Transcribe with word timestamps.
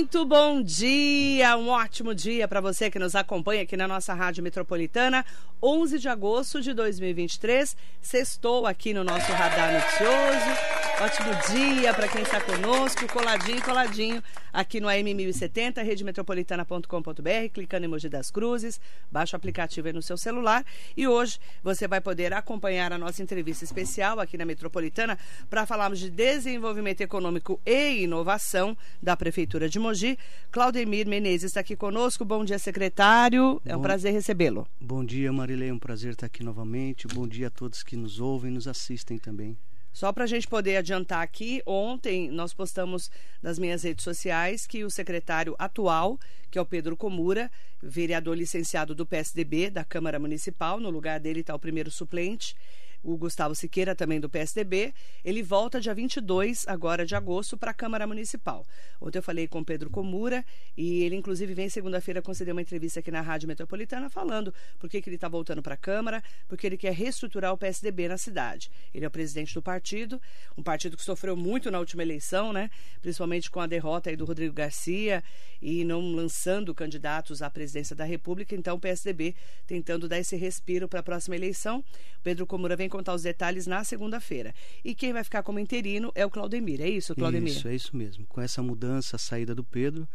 Muito 0.00 0.24
bom 0.24 0.62
dia, 0.62 1.58
um 1.58 1.68
ótimo 1.68 2.14
dia 2.14 2.48
para 2.48 2.58
você 2.58 2.90
que 2.90 2.98
nos 2.98 3.14
acompanha 3.14 3.64
aqui 3.64 3.76
na 3.76 3.86
nossa 3.86 4.14
Rádio 4.14 4.42
Metropolitana. 4.42 5.26
11 5.62 5.98
de 5.98 6.08
agosto 6.08 6.62
de 6.62 6.72
2023, 6.72 7.76
sextou 8.00 8.66
aqui 8.66 8.94
no 8.94 9.04
nosso 9.04 9.30
Radar 9.30 9.74
Noticioso. 9.74 10.80
Ótimo 11.02 11.30
dia 11.54 11.92
para 11.94 12.08
quem 12.08 12.22
está 12.22 12.40
conosco, 12.40 13.06
coladinho, 13.08 13.62
coladinho, 13.62 14.22
aqui 14.52 14.80
no 14.80 14.88
AM 14.88 15.14
1070, 15.14 15.82
redemetropolitana.com.br, 15.82 17.48
clicando 17.52 17.84
em 17.84 17.88
emoji 17.88 18.08
das 18.08 18.30
cruzes, 18.30 18.80
baixa 19.10 19.34
o 19.34 19.38
aplicativo 19.38 19.86
aí 19.86 19.92
no 19.92 20.02
seu 20.02 20.16
celular. 20.16 20.64
E 20.96 21.06
hoje 21.06 21.38
você 21.62 21.86
vai 21.86 22.00
poder 22.00 22.32
acompanhar 22.32 22.92
a 22.92 22.98
nossa 22.98 23.22
entrevista 23.22 23.64
especial 23.64 24.18
aqui 24.18 24.36
na 24.38 24.44
Metropolitana 24.44 25.18
para 25.48 25.64
falarmos 25.66 25.98
de 25.98 26.10
desenvolvimento 26.10 27.02
econômico 27.02 27.60
e 27.64 28.02
inovação 28.02 28.76
da 29.02 29.14
Prefeitura 29.16 29.68
de 29.68 29.78
Mogi. 29.78 29.89
Claudemir 30.50 31.06
Menezes 31.06 31.50
está 31.50 31.60
aqui 31.60 31.76
conosco. 31.76 32.24
Bom 32.24 32.44
dia, 32.44 32.58
secretário. 32.58 33.60
É 33.64 33.76
um 33.76 33.82
prazer 33.82 34.12
recebê-lo. 34.12 34.66
Bom 34.80 35.04
dia, 35.04 35.32
Marilei. 35.32 35.68
É 35.68 35.72
um 35.72 35.78
prazer 35.78 36.12
estar 36.12 36.26
aqui 36.26 36.42
novamente. 36.42 37.06
Bom 37.08 37.26
dia 37.26 37.48
a 37.48 37.50
todos 37.50 37.82
que 37.82 37.96
nos 37.96 38.20
ouvem 38.20 38.50
e 38.50 38.54
nos 38.54 38.68
assistem 38.68 39.18
também. 39.18 39.56
Só 39.92 40.12
para 40.12 40.24
a 40.24 40.26
gente 40.26 40.46
poder 40.46 40.76
adiantar 40.76 41.22
aqui, 41.22 41.60
ontem 41.66 42.30
nós 42.30 42.54
postamos 42.54 43.10
nas 43.42 43.58
minhas 43.58 43.82
redes 43.82 44.04
sociais 44.04 44.66
que 44.66 44.84
o 44.84 44.90
secretário 44.90 45.56
atual, 45.58 46.18
que 46.50 46.58
é 46.58 46.62
o 46.62 46.66
Pedro 46.66 46.96
Comura, 46.96 47.50
vereador 47.82 48.36
licenciado 48.36 48.94
do 48.94 49.04
PSDB 49.04 49.68
da 49.68 49.84
Câmara 49.84 50.18
Municipal, 50.18 50.78
no 50.78 50.90
lugar 50.90 51.18
dele 51.18 51.40
está 51.40 51.54
o 51.54 51.58
primeiro 51.58 51.90
suplente, 51.90 52.54
o 53.02 53.16
Gustavo 53.16 53.54
Siqueira, 53.54 53.94
também 53.94 54.20
do 54.20 54.28
PSDB. 54.28 54.92
Ele 55.24 55.42
volta 55.42 55.80
dia 55.80 55.94
22, 55.94 56.66
agora 56.68 57.06
de 57.06 57.14
agosto, 57.14 57.56
para 57.56 57.70
a 57.70 57.74
Câmara 57.74 58.06
Municipal. 58.06 58.66
Ontem 59.00 59.18
eu 59.18 59.22
falei 59.22 59.48
com 59.48 59.64
Pedro 59.64 59.90
Comura 59.90 60.44
e 60.76 61.02
ele, 61.02 61.16
inclusive, 61.16 61.54
vem 61.54 61.68
segunda-feira 61.68 62.20
conceder 62.20 62.52
uma 62.52 62.62
entrevista 62.62 63.00
aqui 63.00 63.10
na 63.10 63.20
Rádio 63.20 63.48
Metropolitana 63.48 64.10
falando 64.10 64.52
por 64.78 64.88
que, 64.88 65.00
que 65.00 65.08
ele 65.08 65.16
está 65.16 65.28
voltando 65.28 65.62
para 65.62 65.74
a 65.74 65.76
Câmara, 65.76 66.22
porque 66.48 66.66
ele 66.66 66.76
quer 66.76 66.92
reestruturar 66.92 67.52
o 67.52 67.58
PSDB 67.58 68.08
na 68.08 68.18
cidade. 68.18 68.70
Ele 68.92 69.04
é 69.04 69.08
o 69.08 69.10
presidente 69.10 69.54
do 69.54 69.62
partido, 69.62 70.20
um 70.56 70.62
partido 70.62 70.96
que 70.96 71.02
sofreu 71.02 71.36
muito 71.36 71.70
na 71.70 71.78
última 71.78 72.02
eleição, 72.02 72.52
né? 72.52 72.70
principalmente 73.00 73.50
com 73.50 73.60
a 73.60 73.66
derrota 73.66 74.10
aí 74.10 74.16
do 74.16 74.24
Rodrigo 74.24 74.54
Garcia 74.54 75.22
e 75.62 75.84
não 75.84 76.00
lançando 76.12 76.74
candidatos 76.74 77.40
à 77.42 77.48
presidência 77.48 77.96
da 77.96 78.04
República. 78.04 78.54
Então, 78.54 78.76
o 78.76 78.80
PSDB 78.80 79.34
tentando 79.66 80.08
dar 80.08 80.18
esse 80.18 80.36
respiro 80.36 80.88
para 80.88 81.00
a 81.00 81.02
próxima 81.02 81.36
eleição. 81.36 81.84
Pedro 82.22 82.46
Comura 82.46 82.76
vem 82.76 82.88
contar 82.90 83.14
os 83.14 83.22
detalhes 83.22 83.66
na 83.66 83.82
segunda-feira. 83.84 84.54
E 84.84 84.94
quem 84.94 85.12
vai 85.12 85.24
ficar 85.24 85.42
como 85.42 85.58
interino 85.58 86.12
é 86.14 86.26
o 86.26 86.30
Claudemir. 86.30 86.80
É 86.80 86.88
isso, 86.88 87.14
Claudemir? 87.14 87.52
Isso, 87.52 87.68
é 87.68 87.74
isso 87.74 87.96
mesmo. 87.96 88.26
Com 88.26 88.40
essa 88.40 88.62
mudança, 88.62 89.16
a 89.16 89.18
saída 89.18 89.54
do 89.54 89.64
Pedro, 89.64 90.06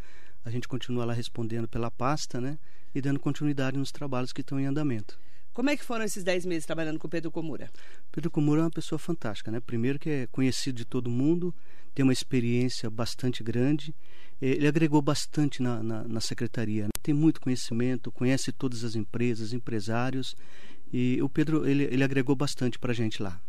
a 0.43 0.51
gente 0.51 0.67
continua 0.67 1.05
lá 1.05 1.13
respondendo 1.13 1.67
pela 1.67 1.89
pasta, 1.89 2.39
né? 2.39 2.59
E 2.93 3.01
dando 3.01 3.19
continuidade 3.19 3.77
nos 3.77 3.91
trabalhos 3.91 4.31
que 4.31 4.41
estão 4.41 4.59
em 4.59 4.65
andamento. 4.65 5.19
Como 5.55 5.69
é 5.69 5.77
que 5.77 5.85
foram 5.85 6.03
esses 6.03 6.21
10 6.23 6.45
meses 6.45 6.65
trabalhando 6.65 6.99
com 6.99 7.07
o 7.07 7.09
Pedro 7.09 7.31
Comura? 7.31 7.71
Pedro 8.11 8.29
Comura 8.29 8.59
é 8.59 8.63
uma 8.65 8.69
pessoa 8.69 8.99
fantástica, 8.99 9.49
né? 9.49 9.61
Primeiro 9.61 9.97
que 9.97 10.09
é 10.09 10.27
conhecido 10.27 10.75
de 10.75 10.85
todo 10.85 11.09
mundo, 11.09 11.55
tem 11.93 12.03
uma 12.03 12.11
experiência 12.11 12.89
bastante 12.89 13.41
grande. 13.41 13.95
Eh, 14.41 14.49
ele 14.49 14.67
agregou 14.67 15.01
bastante 15.01 15.63
na, 15.63 15.81
na, 15.81 16.03
na 16.03 16.19
secretaria. 16.19 16.83
Né? 16.83 16.89
Tem 17.01 17.13
muito 17.13 17.39
conhecimento, 17.39 18.11
conhece 18.11 18.51
todas 18.51 18.83
as 18.83 18.95
empresas, 18.95 19.53
empresários 19.53 20.35
e 20.91 21.21
o 21.21 21.29
Pedro, 21.29 21.67
ele, 21.67 21.83
ele 21.83 22.03
agregou 22.03 22.35
bastante 22.35 22.79
para 22.79 22.91
a 22.91 22.95
gente 22.95 23.21
lá. 23.21 23.39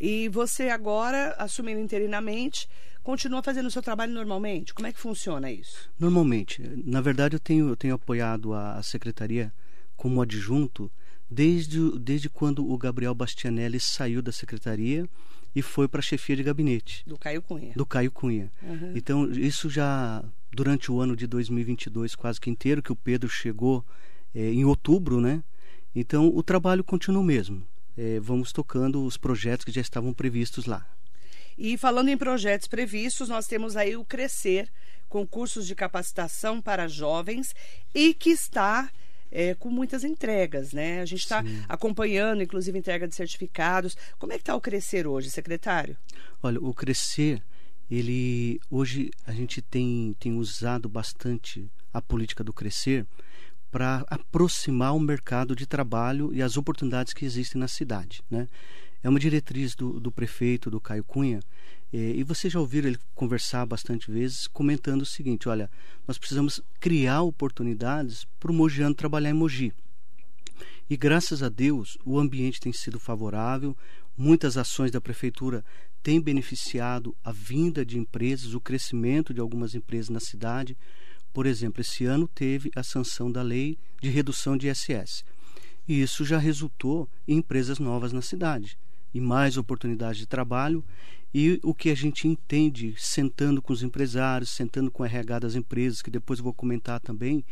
E 0.00 0.28
você 0.28 0.68
agora, 0.68 1.34
assumindo 1.38 1.80
interinamente, 1.80 2.68
continua 3.02 3.42
fazendo 3.42 3.66
o 3.66 3.70
seu 3.70 3.82
trabalho 3.82 4.12
normalmente? 4.12 4.74
Como 4.74 4.86
é 4.86 4.92
que 4.92 4.98
funciona 4.98 5.50
isso? 5.50 5.90
Normalmente. 5.98 6.62
Na 6.84 7.00
verdade, 7.00 7.36
eu 7.36 7.40
tenho, 7.40 7.68
eu 7.68 7.76
tenho 7.76 7.94
apoiado 7.94 8.52
a, 8.52 8.74
a 8.74 8.82
secretaria 8.82 9.52
como 9.96 10.20
adjunto 10.20 10.90
desde, 11.30 11.98
desde 11.98 12.28
quando 12.28 12.68
o 12.68 12.76
Gabriel 12.76 13.14
Bastianelli 13.14 13.80
saiu 13.80 14.20
da 14.20 14.32
secretaria 14.32 15.08
e 15.54 15.62
foi 15.62 15.86
para 15.86 16.00
a 16.00 16.02
chefia 16.02 16.36
de 16.36 16.42
gabinete. 16.42 17.04
Do 17.06 17.16
Caio 17.16 17.40
Cunha. 17.40 17.72
Do 17.76 17.86
Caio 17.86 18.10
Cunha. 18.10 18.50
Uhum. 18.62 18.92
Então, 18.94 19.30
isso 19.30 19.70
já 19.70 20.24
durante 20.52 20.90
o 20.90 21.00
ano 21.00 21.14
de 21.14 21.26
2022 21.26 22.14
quase 22.14 22.40
que 22.40 22.50
inteiro, 22.50 22.82
que 22.82 22.92
o 22.92 22.96
Pedro 22.96 23.28
chegou 23.28 23.84
é, 24.34 24.52
em 24.52 24.64
outubro, 24.64 25.20
né? 25.20 25.42
Então, 25.94 26.28
o 26.34 26.42
trabalho 26.42 26.82
continua 26.82 27.20
o 27.20 27.24
mesmo. 27.24 27.66
É, 27.96 28.18
vamos 28.18 28.52
tocando 28.52 29.04
os 29.04 29.16
projetos 29.16 29.64
que 29.64 29.70
já 29.70 29.80
estavam 29.80 30.12
previstos 30.12 30.66
lá. 30.66 30.86
E 31.56 31.78
falando 31.78 32.08
em 32.08 32.16
projetos 32.16 32.66
previstos, 32.66 33.28
nós 33.28 33.46
temos 33.46 33.76
aí 33.76 33.96
o 33.96 34.04
Crescer, 34.04 34.68
concursos 35.08 35.66
de 35.66 35.74
capacitação 35.74 36.60
para 36.60 36.88
jovens 36.88 37.54
e 37.94 38.12
que 38.12 38.30
está 38.30 38.90
é, 39.30 39.54
com 39.54 39.70
muitas 39.70 40.02
entregas, 40.02 40.72
né? 40.72 41.00
A 41.00 41.04
gente 41.04 41.20
está 41.20 41.44
acompanhando, 41.68 42.42
inclusive, 42.42 42.76
entrega 42.76 43.06
de 43.06 43.14
certificados. 43.14 43.96
Como 44.18 44.32
é 44.32 44.36
que 44.36 44.42
está 44.42 44.56
o 44.56 44.60
Crescer 44.60 45.06
hoje, 45.06 45.30
secretário? 45.30 45.96
Olha, 46.42 46.60
o 46.60 46.74
Crescer, 46.74 47.40
ele 47.88 48.60
hoje 48.68 49.10
a 49.24 49.32
gente 49.32 49.62
tem, 49.62 50.16
tem 50.18 50.36
usado 50.36 50.88
bastante 50.88 51.70
a 51.92 52.02
política 52.02 52.42
do 52.42 52.52
Crescer 52.52 53.06
para 53.74 54.06
aproximar 54.06 54.94
o 54.94 55.00
mercado 55.00 55.56
de 55.56 55.66
trabalho 55.66 56.32
e 56.32 56.40
as 56.40 56.56
oportunidades 56.56 57.12
que 57.12 57.24
existem 57.24 57.58
na 57.58 57.66
cidade. 57.66 58.22
Né? 58.30 58.46
É 59.02 59.08
uma 59.08 59.18
diretriz 59.18 59.74
do, 59.74 59.98
do 59.98 60.12
prefeito, 60.12 60.70
do 60.70 60.80
Caio 60.80 61.02
Cunha, 61.02 61.40
e 61.92 62.22
você 62.22 62.48
já 62.48 62.60
ouviram 62.60 62.86
ele 62.86 62.98
conversar 63.16 63.66
bastante 63.66 64.12
vezes, 64.12 64.46
comentando 64.46 65.02
o 65.02 65.06
seguinte: 65.06 65.48
olha, 65.48 65.68
nós 66.06 66.16
precisamos 66.18 66.62
criar 66.78 67.22
oportunidades 67.22 68.24
para 68.38 68.52
o 68.52 68.54
mogiano 68.54 68.94
trabalhar 68.94 69.30
em 69.30 69.34
Mogi. 69.34 69.72
E 70.88 70.96
graças 70.96 71.42
a 71.42 71.48
Deus, 71.48 71.98
o 72.04 72.16
ambiente 72.16 72.60
tem 72.60 72.72
sido 72.72 73.00
favorável, 73.00 73.76
muitas 74.16 74.56
ações 74.56 74.92
da 74.92 75.00
prefeitura 75.00 75.64
têm 76.00 76.20
beneficiado 76.20 77.12
a 77.24 77.32
vinda 77.32 77.84
de 77.84 77.98
empresas, 77.98 78.54
o 78.54 78.60
crescimento 78.60 79.34
de 79.34 79.40
algumas 79.40 79.74
empresas 79.74 80.10
na 80.10 80.20
cidade. 80.20 80.76
Por 81.34 81.46
exemplo, 81.46 81.80
esse 81.80 82.04
ano 82.04 82.28
teve 82.28 82.70
a 82.76 82.84
sanção 82.84 83.30
da 83.30 83.42
lei 83.42 83.76
de 84.00 84.08
redução 84.08 84.56
de 84.56 84.68
ISS. 84.68 85.24
E 85.86 86.00
isso 86.00 86.24
já 86.24 86.38
resultou 86.38 87.08
em 87.26 87.38
empresas 87.38 87.80
novas 87.80 88.12
na 88.12 88.22
cidade, 88.22 88.78
e 89.12 89.20
mais 89.20 89.56
oportunidades 89.56 90.18
de 90.18 90.26
trabalho. 90.26 90.84
E 91.34 91.58
o 91.64 91.74
que 91.74 91.90
a 91.90 91.94
gente 91.96 92.28
entende 92.28 92.94
sentando 92.96 93.60
com 93.60 93.72
os 93.72 93.82
empresários, 93.82 94.50
sentando 94.50 94.92
com 94.92 95.02
a 95.02 95.06
RH 95.06 95.40
das 95.40 95.54
empresas, 95.56 96.00
que 96.00 96.10
depois 96.10 96.38
vou 96.38 96.54
comentar 96.54 97.00
também, 97.00 97.44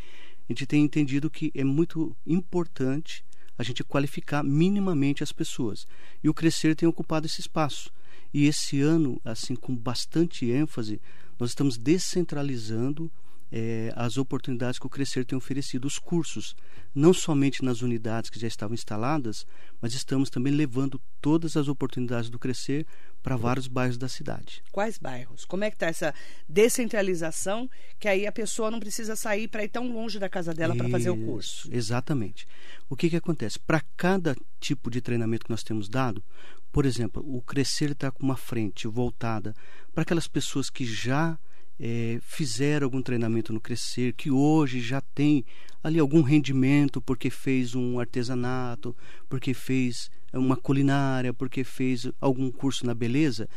a 0.48 0.52
gente 0.52 0.64
tem 0.64 0.84
entendido 0.84 1.28
que 1.28 1.50
é 1.52 1.64
muito 1.64 2.16
importante 2.24 3.24
a 3.58 3.64
gente 3.64 3.82
qualificar 3.82 4.44
minimamente 4.44 5.24
as 5.24 5.32
pessoas. 5.32 5.88
E 6.22 6.28
o 6.28 6.34
Crescer 6.34 6.76
tem 6.76 6.88
ocupado 6.88 7.26
esse 7.26 7.40
espaço. 7.40 7.90
E 8.32 8.46
esse 8.46 8.80
ano, 8.80 9.20
assim, 9.24 9.56
com 9.56 9.74
bastante 9.74 10.48
ênfase, 10.48 11.00
nós 11.36 11.50
estamos 11.50 11.76
descentralizando 11.76 13.10
é, 13.52 13.92
as 13.94 14.16
oportunidades 14.16 14.78
que 14.78 14.86
o 14.86 14.88
Crescer 14.90 15.26
tem 15.26 15.36
oferecido, 15.36 15.84
os 15.84 15.98
cursos, 15.98 16.56
não 16.94 17.12
somente 17.12 17.62
nas 17.62 17.82
unidades 17.82 18.30
que 18.30 18.40
já 18.40 18.48
estavam 18.48 18.72
instaladas, 18.72 19.46
mas 19.78 19.92
estamos 19.92 20.30
também 20.30 20.54
levando 20.54 20.98
todas 21.20 21.54
as 21.54 21.68
oportunidades 21.68 22.30
do 22.30 22.38
Crescer 22.38 22.86
para 23.22 23.36
vários 23.36 23.68
bairros 23.68 23.98
da 23.98 24.08
cidade. 24.08 24.62
Quais 24.72 24.96
bairros? 24.96 25.44
Como 25.44 25.64
é 25.64 25.70
que 25.70 25.76
está 25.76 25.86
essa 25.86 26.14
descentralização 26.48 27.68
que 28.00 28.08
aí 28.08 28.26
a 28.26 28.32
pessoa 28.32 28.70
não 28.70 28.80
precisa 28.80 29.14
sair 29.14 29.48
para 29.48 29.62
ir 29.62 29.68
tão 29.68 29.92
longe 29.92 30.18
da 30.18 30.30
casa 30.30 30.54
dela 30.54 30.74
para 30.74 30.88
fazer 30.88 31.10
o 31.10 31.16
curso? 31.16 31.68
Exatamente. 31.70 32.48
O 32.88 32.96
que, 32.96 33.10
que 33.10 33.16
acontece? 33.16 33.58
Para 33.58 33.82
cada 33.98 34.34
tipo 34.58 34.90
de 34.90 35.02
treinamento 35.02 35.44
que 35.44 35.50
nós 35.50 35.62
temos 35.62 35.90
dado, 35.90 36.24
por 36.72 36.86
exemplo, 36.86 37.22
o 37.24 37.42
Crescer 37.42 37.90
está 37.90 38.10
com 38.10 38.22
uma 38.22 38.36
frente 38.36 38.88
voltada 38.88 39.54
para 39.92 40.02
aquelas 40.02 40.26
pessoas 40.26 40.70
que 40.70 40.86
já 40.86 41.38
é, 41.78 42.18
fizeram 42.22 42.86
algum 42.86 43.02
treinamento 43.02 43.52
no 43.52 43.60
Crescer, 43.60 44.14
que 44.14 44.30
hoje 44.30 44.80
já 44.80 45.00
tem 45.00 45.44
ali 45.82 45.98
algum 45.98 46.22
rendimento 46.22 47.00
porque 47.00 47.30
fez 47.30 47.74
um 47.74 47.98
artesanato, 47.98 48.96
porque 49.28 49.52
fez 49.52 50.10
uma 50.32 50.56
culinária, 50.56 51.34
porque 51.34 51.64
fez 51.64 52.10
algum 52.20 52.50
curso 52.50 52.86
na 52.86 52.94
beleza, 52.94 53.48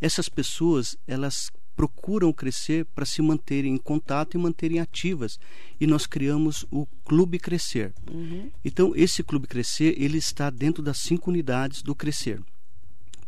essas 0.00 0.28
pessoas 0.28 0.96
elas 1.06 1.50
procuram 1.76 2.32
crescer 2.32 2.86
para 2.86 3.04
se 3.04 3.20
manterem 3.20 3.74
em 3.74 3.76
contato 3.76 4.34
e 4.34 4.38
manterem 4.38 4.80
ativas. 4.80 5.38
E 5.78 5.86
nós 5.86 6.06
criamos 6.06 6.64
o 6.70 6.86
Clube 7.04 7.38
Crescer. 7.38 7.92
Uhum. 8.10 8.50
Então, 8.64 8.92
esse 8.96 9.22
Clube 9.22 9.46
Crescer, 9.46 9.94
ele 9.98 10.16
está 10.16 10.48
dentro 10.48 10.82
das 10.82 10.96
cinco 10.96 11.30
unidades 11.30 11.82
do 11.82 11.94
Crescer, 11.94 12.40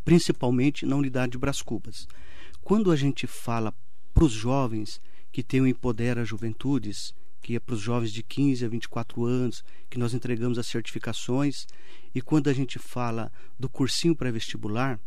principalmente 0.03 0.87
na 0.87 0.97
unidade 0.97 1.33
de 1.33 1.39
Bras 1.39 1.61
Cubas. 1.61 2.09
Quando 2.63 2.91
a 2.91 2.97
gente 2.97 3.27
fala 3.27 3.75
para 4.19 4.25
os 4.25 4.33
jovens 4.33 5.01
que 5.31 5.45
tem 5.45 5.61
o 5.61 5.67
Empodera 5.67 6.25
Juventudes, 6.25 7.15
que 7.41 7.55
é 7.55 7.61
para 7.61 7.77
os 7.77 7.81
jovens 7.81 8.13
de 8.13 8.21
15 8.21 8.65
a 8.65 8.69
24 8.69 9.25
anos, 9.25 9.65
que 9.89 9.97
nós 9.97 10.13
entregamos 10.13 10.59
as 10.59 10.67
certificações. 10.67 11.69
E 12.13 12.21
quando 12.21 12.51
a 12.51 12.53
gente 12.53 12.81
fala 12.81 13.31
do 13.57 13.69
cursinho 13.69 14.17
pré-vestibular, 14.17 14.99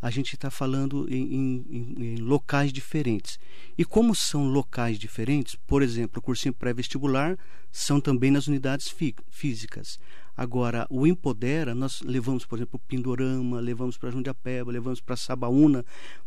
a 0.00 0.10
gente 0.10 0.34
está 0.34 0.50
falando 0.50 1.06
em, 1.10 1.34
em, 1.34 1.94
em, 1.98 2.16
locais 2.16 2.72
diferentes. 2.72 3.38
E 3.76 3.84
como 3.84 4.14
são 4.14 4.48
locais 4.48 4.98
diferentes, 4.98 5.56
por 5.66 5.82
exemplo, 5.82 6.18
o 6.18 6.22
cursinho 6.22 6.54
pré-vestibular 6.54 7.38
são 7.70 8.00
também 8.00 8.30
nas 8.30 8.46
unidades 8.46 8.88
fí 8.88 9.14
físicas. 9.28 9.98
Agora, 10.36 10.86
o 10.90 11.06
Empodera, 11.06 11.74
nós 11.74 12.00
levamos, 12.00 12.44
por 12.44 12.58
exemplo, 12.58 12.80
Pindorama, 12.88 13.60
levamos 13.60 13.96
para 13.96 14.10
Jundiapeba, 14.10 14.72
levamos 14.72 15.00
para 15.00 15.16
Sabaúna, 15.16 15.84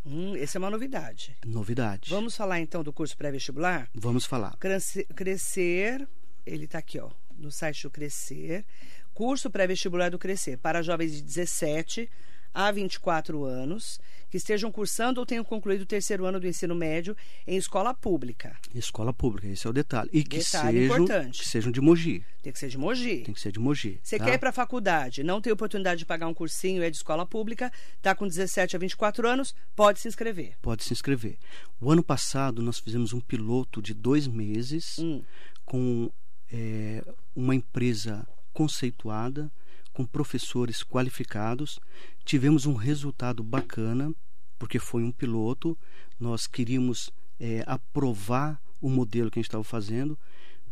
Hum, 0.10 0.36
essa 0.38 0.58
é 0.58 0.60
uma 0.60 0.70
novidade. 0.70 1.36
Novidade. 1.46 2.10
Vamos 2.10 2.36
falar 2.36 2.62
então 2.62 2.82
do 2.82 2.94
curso 2.94 3.18
pré-vestibular? 3.18 3.90
Vamos 3.94 4.26
falar. 4.26 4.56
Crescer, 4.58 6.08
ele 6.46 6.64
está 6.64 6.78
aqui, 6.80 6.98
ó, 6.98 7.10
no 7.38 7.52
site 7.52 7.84
do 7.84 7.92
Crescer. 7.92 8.66
Curso 9.14 9.50
pré-vestibular 9.50 10.10
do 10.10 10.18
Crescer 10.18 10.58
para 10.58 10.82
jovens 10.82 11.12
de 11.12 11.22
17 11.22 12.10
a 12.58 12.72
24 12.72 13.46
anos 13.46 14.00
que 14.32 14.38
estejam 14.38 14.72
cursando 14.72 15.20
ou 15.20 15.28
tenham 15.28 15.44
concluído 15.44 15.84
o 15.84 15.86
terceiro 15.86 16.26
ano 16.26 16.40
do 16.40 16.48
ensino 16.48 16.74
médio 16.74 17.16
em 17.46 17.56
escola 17.56 17.94
pública. 17.94 18.58
Escola 18.74 19.14
pública, 19.14 19.48
esse 19.48 19.68
é 19.68 19.70
o 19.70 19.74
detalhe. 19.74 20.10
E 20.12 20.24
que 20.24 20.40
detalhe 20.40 20.80
sejam, 20.80 20.96
importante. 20.96 21.40
que 21.40 21.48
sejam 21.48 21.72
de 21.72 21.80
Mogi. 21.80 22.26
Tem 22.42 22.52
que 22.52 22.58
ser 22.58 22.70
de 22.70 22.78
Mogi. 22.80 23.18
Tem 23.20 23.34
que 23.34 23.40
ser 23.40 23.52
de 23.52 23.60
Mogi. 23.60 24.00
Você 24.02 24.18
tá? 24.18 24.26
quer 24.26 24.34
ir 24.34 24.38
para 24.40 24.50
a 24.50 24.54
faculdade, 24.54 25.24
não 25.24 25.40
tem 25.40 25.54
oportunidade 25.54 26.00
de 26.00 26.06
pagar 26.06 26.28
um 26.28 26.34
cursinho, 26.34 26.82
é 26.82 26.90
de 26.90 26.98
escola 26.98 27.28
pública, 27.28 27.72
está 27.96 28.16
com 28.16 28.28
17 28.28 28.76
a 28.76 28.80
24 28.80 29.28
anos, 29.28 29.54
pode 29.76 30.00
se 30.00 30.08
inscrever. 30.08 30.56
Pode 30.60 30.84
se 30.84 30.92
inscrever. 30.92 31.38
O 31.80 31.92
ano 31.92 32.02
passado 32.02 32.64
nós 32.64 32.80
fizemos 32.80 33.14
um 33.14 33.20
piloto 33.20 33.84
de 33.84 33.94
dois 33.94 34.28
meses 34.28 34.98
hum. 34.98 35.22
com 35.64 36.10
é, 36.52 37.04
uma 37.36 37.54
empresa 37.54 38.28
conceituada, 38.52 39.52
com 39.98 40.06
professores 40.06 40.84
qualificados. 40.84 41.80
Tivemos 42.24 42.68
um 42.68 42.76
resultado 42.76 43.42
bacana, 43.42 44.14
porque 44.60 44.78
foi 44.78 45.02
um 45.02 45.12
piloto. 45.12 45.76
Nós 46.20 46.46
queríamos 46.46 47.10
é, 47.40 47.64
aprovar 47.66 48.62
o 48.80 48.92
modelo 48.92 49.32
que 49.32 49.40
a 49.40 49.42
gente 49.42 49.50
estava 49.50 49.64
fazendo. 49.64 50.16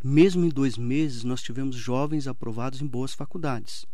Mesmo 0.03 0.45
em 0.45 0.49
dois 0.49 0.77
meses, 0.77 1.23
nós 1.23 1.41
tivemos 1.41 1.75
jovens 1.75 2.27
aprovados 2.27 2.83
em 2.83 2.85
boas 2.85 3.15
faculdades. 3.15 3.87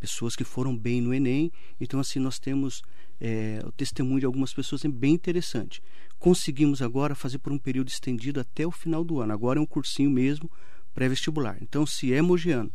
Pessoas 0.00 0.34
que 0.34 0.42
foram 0.42 0.74
bem 0.74 1.02
no 1.02 1.12
Enem. 1.12 1.52
Então, 1.78 2.00
assim, 2.00 2.18
nós 2.18 2.38
temos 2.38 2.82
é, 3.20 3.60
o 3.66 3.72
testemunho 3.72 4.20
de 4.20 4.24
algumas 4.24 4.54
pessoas 4.54 4.86
é 4.86 4.88
bem 4.88 5.12
interessante. 5.12 5.82
Conseguimos 6.18 6.80
agora 6.80 7.14
fazer 7.14 7.40
por 7.40 7.52
um 7.52 7.58
período 7.58 7.88
estendido 7.88 8.40
até 8.40 8.66
o 8.66 8.70
final 8.70 9.04
do 9.04 9.20
ano. 9.20 9.34
Agora 9.34 9.58
é 9.58 9.62
um 9.62 9.66
cursinho 9.66 10.10
mesmo 10.10 10.50
pré-vestibular. 10.94 11.58
Então, 11.60 11.84
se 11.84 12.14
é 12.14 12.22
mogiano 12.22 12.72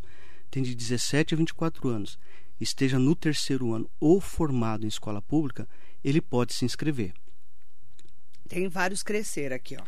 tem 0.53 0.61
de 0.61 0.75
17 0.75 1.33
a 1.33 1.37
24 1.37 1.89
anos, 1.89 2.19
esteja 2.61 2.99
no 2.99 3.15
terceiro 3.15 3.73
ano 3.73 3.89
ou 3.99 4.21
formado 4.21 4.85
em 4.85 4.87
escola 4.87 5.19
pública, 5.19 5.67
ele 6.03 6.21
pode 6.21 6.53
se 6.53 6.63
inscrever. 6.63 7.11
Tem 8.47 8.67
vários 8.67 9.01
crescer 9.01 9.51
aqui, 9.51 9.75
ó. 9.75 9.83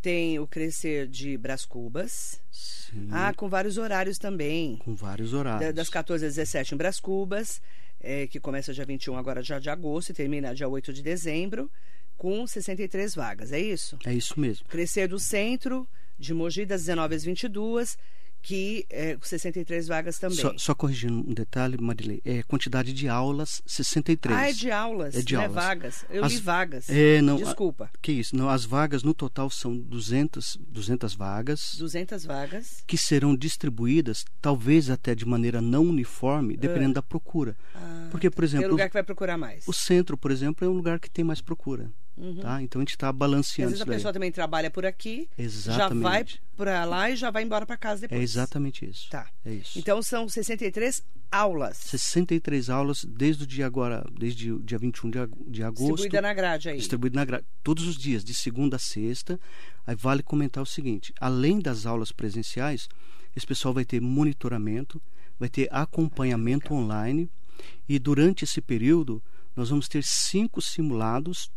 Tem 0.00 0.38
o 0.38 0.46
crescer 0.46 1.08
de 1.08 1.36
Bras 1.36 1.66
Cubas. 1.66 2.40
Sim. 2.52 3.08
Ah, 3.10 3.34
com 3.34 3.48
vários 3.48 3.78
horários 3.78 4.16
também. 4.16 4.76
Com 4.76 4.94
vários 4.94 5.32
horários. 5.32 5.74
Das 5.74 5.88
14 5.88 6.24
às 6.24 6.36
17 6.36 6.74
em 6.74 6.78
Bras 6.78 7.00
Cubas, 7.00 7.60
é, 7.98 8.28
que 8.28 8.38
começa 8.38 8.72
dia 8.72 8.84
21 8.84 9.16
agora 9.16 9.42
já 9.42 9.58
de 9.58 9.68
agosto 9.68 10.10
e 10.10 10.14
termina 10.14 10.54
dia 10.54 10.68
8 10.68 10.92
de 10.92 11.02
dezembro, 11.02 11.68
com 12.16 12.46
63 12.46 13.12
vagas, 13.12 13.50
é 13.50 13.58
isso? 13.58 13.98
É 14.06 14.14
isso 14.14 14.38
mesmo. 14.38 14.68
Crescer 14.68 15.08
do 15.08 15.18
centro, 15.18 15.88
de 16.16 16.32
Mogi, 16.32 16.64
das 16.64 16.82
19 16.82 17.16
às 17.16 17.24
22 17.24 17.98
que 18.46 18.86
é, 18.88 19.18
63 19.20 19.88
vagas 19.88 20.20
também. 20.20 20.38
Só, 20.38 20.56
só, 20.56 20.72
corrigindo 20.72 21.14
um 21.28 21.34
detalhe, 21.34 21.76
Marilei, 21.80 22.22
é 22.24 22.44
quantidade 22.44 22.92
de 22.92 23.08
aulas 23.08 23.60
63. 23.66 24.38
Ah, 24.38 24.48
é 24.48 24.52
de 24.52 24.70
aulas, 24.70 25.16
é 25.16 25.20
de 25.20 25.34
não 25.34 25.42
aulas. 25.42 25.56
é 25.56 25.60
vagas. 25.60 26.04
Eu 26.08 26.24
as, 26.24 26.32
li 26.32 26.38
vagas. 26.38 26.88
É, 26.88 27.20
não, 27.20 27.38
Desculpa. 27.38 27.90
A, 27.92 27.98
que 28.00 28.12
isso? 28.12 28.36
Não, 28.36 28.48
as 28.48 28.64
vagas 28.64 29.02
no 29.02 29.12
total 29.12 29.50
são 29.50 29.76
200, 29.76 30.58
200 30.60 31.14
vagas. 31.16 31.74
200 31.76 32.24
vagas. 32.24 32.84
Que 32.86 32.96
serão 32.96 33.34
distribuídas, 33.34 34.24
talvez 34.40 34.90
até 34.90 35.12
de 35.12 35.26
maneira 35.26 35.60
não 35.60 35.82
uniforme, 35.82 36.56
dependendo 36.56 36.92
ah. 36.92 36.94
da 36.94 37.02
procura. 37.02 37.56
Ah, 37.74 38.06
Porque, 38.12 38.30
por 38.30 38.44
exemplo, 38.44 38.62
tem 38.62 38.70
lugar 38.70 38.88
que 38.88 38.94
vai 38.94 39.02
procurar 39.02 39.36
mais. 39.36 39.66
O 39.66 39.72
centro, 39.72 40.16
por 40.16 40.30
exemplo, 40.30 40.64
é 40.64 40.70
um 40.70 40.74
lugar 40.74 41.00
que 41.00 41.10
tem 41.10 41.24
mais 41.24 41.40
procura. 41.40 41.90
Uhum. 42.16 42.36
Tá? 42.36 42.62
Então 42.62 42.80
a 42.80 42.82
gente 42.82 42.92
está 42.92 43.12
balanceando. 43.12 43.72
Às 43.72 43.78
vezes 43.78 43.82
a 43.82 43.86
pessoa 43.86 44.12
também 44.12 44.32
trabalha 44.32 44.70
por 44.70 44.86
aqui, 44.86 45.28
exatamente. 45.36 46.02
já 46.02 46.08
vai 46.08 46.26
para 46.56 46.84
lá 46.84 47.10
e 47.10 47.16
já 47.16 47.30
vai 47.30 47.42
embora 47.42 47.66
para 47.66 47.76
casa 47.76 48.02
depois. 48.02 48.20
É 48.20 48.24
exatamente 48.24 48.88
isso. 48.88 49.10
Tá. 49.10 49.28
É 49.44 49.52
isso. 49.52 49.78
Então 49.78 50.02
são 50.02 50.26
63 50.26 51.04
aulas. 51.30 51.76
63 51.76 52.70
aulas 52.70 53.04
desde 53.04 53.44
o 53.44 53.46
dia 53.46 53.66
agora, 53.66 54.04
desde 54.10 54.52
o 54.52 54.58
dia 54.58 54.78
21 54.78 55.10
de, 55.10 55.18
de 55.46 55.62
agosto. 55.62 55.94
Distribuída 55.94 56.22
na 56.22 56.32
grade 56.32 56.68
aí. 56.70 56.78
Distribuída 56.78 57.16
na 57.16 57.24
grade. 57.24 57.44
Todos 57.62 57.86
os 57.86 57.96
dias, 57.96 58.24
de 58.24 58.32
segunda 58.32 58.76
a 58.76 58.78
sexta. 58.78 59.38
Aí 59.86 59.94
vale 59.94 60.22
comentar 60.22 60.62
o 60.62 60.66
seguinte: 60.66 61.12
além 61.20 61.60
das 61.60 61.84
aulas 61.84 62.12
presenciais, 62.12 62.88
esse 63.36 63.46
pessoal 63.46 63.74
vai 63.74 63.84
ter 63.84 64.00
monitoramento, 64.00 65.00
vai 65.38 65.50
ter 65.50 65.68
acompanhamento 65.70 66.72
ah, 66.72 66.78
online. 66.78 67.28
E 67.88 67.98
durante 67.98 68.44
esse 68.44 68.60
período, 68.60 69.22
nós 69.54 69.70
vamos 69.70 69.88
ter 69.88 70.02
cinco 70.02 70.60
simulados 70.60 71.50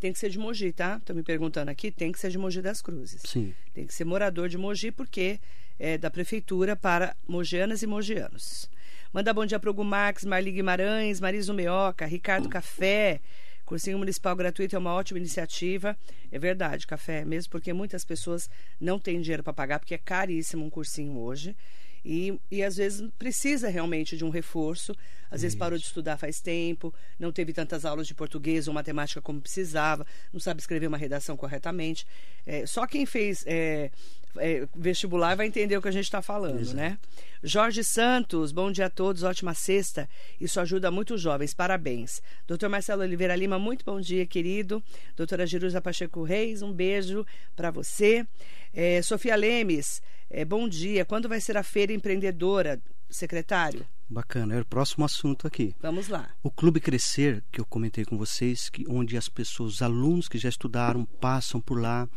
tem 0.00 0.12
que 0.12 0.18
ser 0.18 0.30
de 0.30 0.38
Mogi, 0.38 0.72
tá? 0.72 0.96
Estão 0.96 1.14
me 1.14 1.22
perguntando 1.22 1.70
aqui, 1.70 1.90
tem 1.90 2.10
que 2.10 2.18
ser 2.18 2.30
de 2.30 2.38
Mogi 2.38 2.60
das 2.60 2.82
Cruzes. 2.82 3.22
Sim. 3.24 3.54
Tem 3.72 3.86
que 3.86 3.94
ser 3.94 4.04
morador 4.04 4.48
de 4.48 4.58
Mogi, 4.58 4.90
porque 4.90 5.40
é 5.78 5.98
da 5.98 6.10
prefeitura 6.10 6.74
para 6.76 7.16
mogianas 7.26 7.82
e 7.82 7.86
mogianos. 7.86 8.68
Manda 9.12 9.32
bom 9.32 9.46
dia 9.46 9.60
para 9.60 9.70
o 9.70 9.84
Max, 9.84 10.24
Marli 10.24 10.50
Guimarães, 10.50 11.20
Mariso 11.20 11.54
Meoca, 11.54 12.04
Ricardo 12.06 12.48
Café. 12.48 13.20
Cursinho 13.64 13.96
municipal 13.98 14.36
gratuito 14.36 14.76
é 14.76 14.78
uma 14.78 14.92
ótima 14.92 15.18
iniciativa. 15.18 15.96
É 16.30 16.38
verdade, 16.38 16.86
café, 16.86 17.24
mesmo 17.24 17.50
porque 17.50 17.72
muitas 17.72 18.04
pessoas 18.04 18.50
não 18.78 18.98
têm 18.98 19.20
dinheiro 19.20 19.42
para 19.42 19.52
pagar, 19.52 19.78
porque 19.78 19.94
é 19.94 19.98
caríssimo 19.98 20.66
um 20.66 20.70
cursinho 20.70 21.16
hoje. 21.16 21.56
E, 22.04 22.38
e 22.50 22.62
às 22.62 22.76
vezes 22.76 23.08
precisa 23.18 23.68
realmente 23.68 24.16
de 24.16 24.24
um 24.24 24.30
reforço. 24.30 24.94
Às 25.30 25.42
vezes 25.42 25.56
parou 25.56 25.76
de 25.76 25.84
estudar 25.84 26.16
faz 26.16 26.40
tempo, 26.40 26.94
não 27.18 27.32
teve 27.32 27.52
tantas 27.52 27.84
aulas 27.84 28.06
de 28.06 28.14
português 28.14 28.68
ou 28.68 28.74
matemática 28.74 29.20
como 29.20 29.40
precisava, 29.40 30.06
não 30.32 30.38
sabe 30.38 30.60
escrever 30.60 30.86
uma 30.86 30.98
redação 30.98 31.36
corretamente. 31.36 32.06
É, 32.46 32.66
só 32.66 32.86
quem 32.86 33.04
fez 33.04 33.42
é, 33.46 33.90
é, 34.38 34.68
vestibular 34.74 35.34
vai 35.34 35.46
entender 35.46 35.76
o 35.76 35.82
que 35.82 35.88
a 35.88 35.92
gente 35.92 36.04
está 36.04 36.22
falando, 36.22 36.60
Exato. 36.60 36.76
né? 36.76 36.98
Jorge 37.42 37.84
Santos, 37.84 38.52
bom 38.52 38.70
dia 38.70 38.86
a 38.86 38.90
todos, 38.90 39.22
ótima 39.22 39.54
sexta. 39.54 40.08
Isso 40.40 40.60
ajuda 40.60 40.90
muito 40.90 41.14
os 41.14 41.20
jovens, 41.20 41.52
parabéns. 41.52 42.22
Doutor 42.46 42.68
Marcelo 42.68 43.02
Oliveira 43.02 43.36
Lima, 43.36 43.58
muito 43.58 43.84
bom 43.84 44.00
dia, 44.00 44.24
querido. 44.26 44.82
Doutora 45.16 45.46
Jerusa 45.46 45.80
Pacheco 45.80 46.22
Reis, 46.22 46.62
um 46.62 46.72
beijo 46.72 47.26
para 47.54 47.70
você. 47.70 48.26
É, 48.72 49.02
Sofia 49.02 49.36
Lemes, 49.36 50.02
é, 50.30 50.44
bom 50.44 50.68
dia. 50.68 51.04
Quando 51.04 51.28
vai 51.28 51.40
ser 51.40 51.56
a 51.56 51.62
feira 51.62 51.92
empreendedora, 51.92 52.80
secretário? 53.08 53.86
Bacana, 54.08 54.54
é 54.54 54.60
o 54.60 54.64
próximo 54.66 55.04
assunto 55.04 55.46
aqui. 55.46 55.74
Vamos 55.80 56.08
lá. 56.08 56.28
O 56.42 56.50
Clube 56.50 56.80
Crescer, 56.80 57.42
que 57.50 57.60
eu 57.60 57.64
comentei 57.64 58.04
com 58.04 58.18
vocês, 58.18 58.68
que 58.68 58.84
onde 58.88 59.16
as 59.16 59.28
pessoas, 59.28 59.74
os 59.74 59.82
alunos 59.82 60.28
que 60.28 60.38
já 60.38 60.48
estudaram, 60.48 61.04
passam 61.04 61.60
por 61.60 61.80
lá 61.80 62.08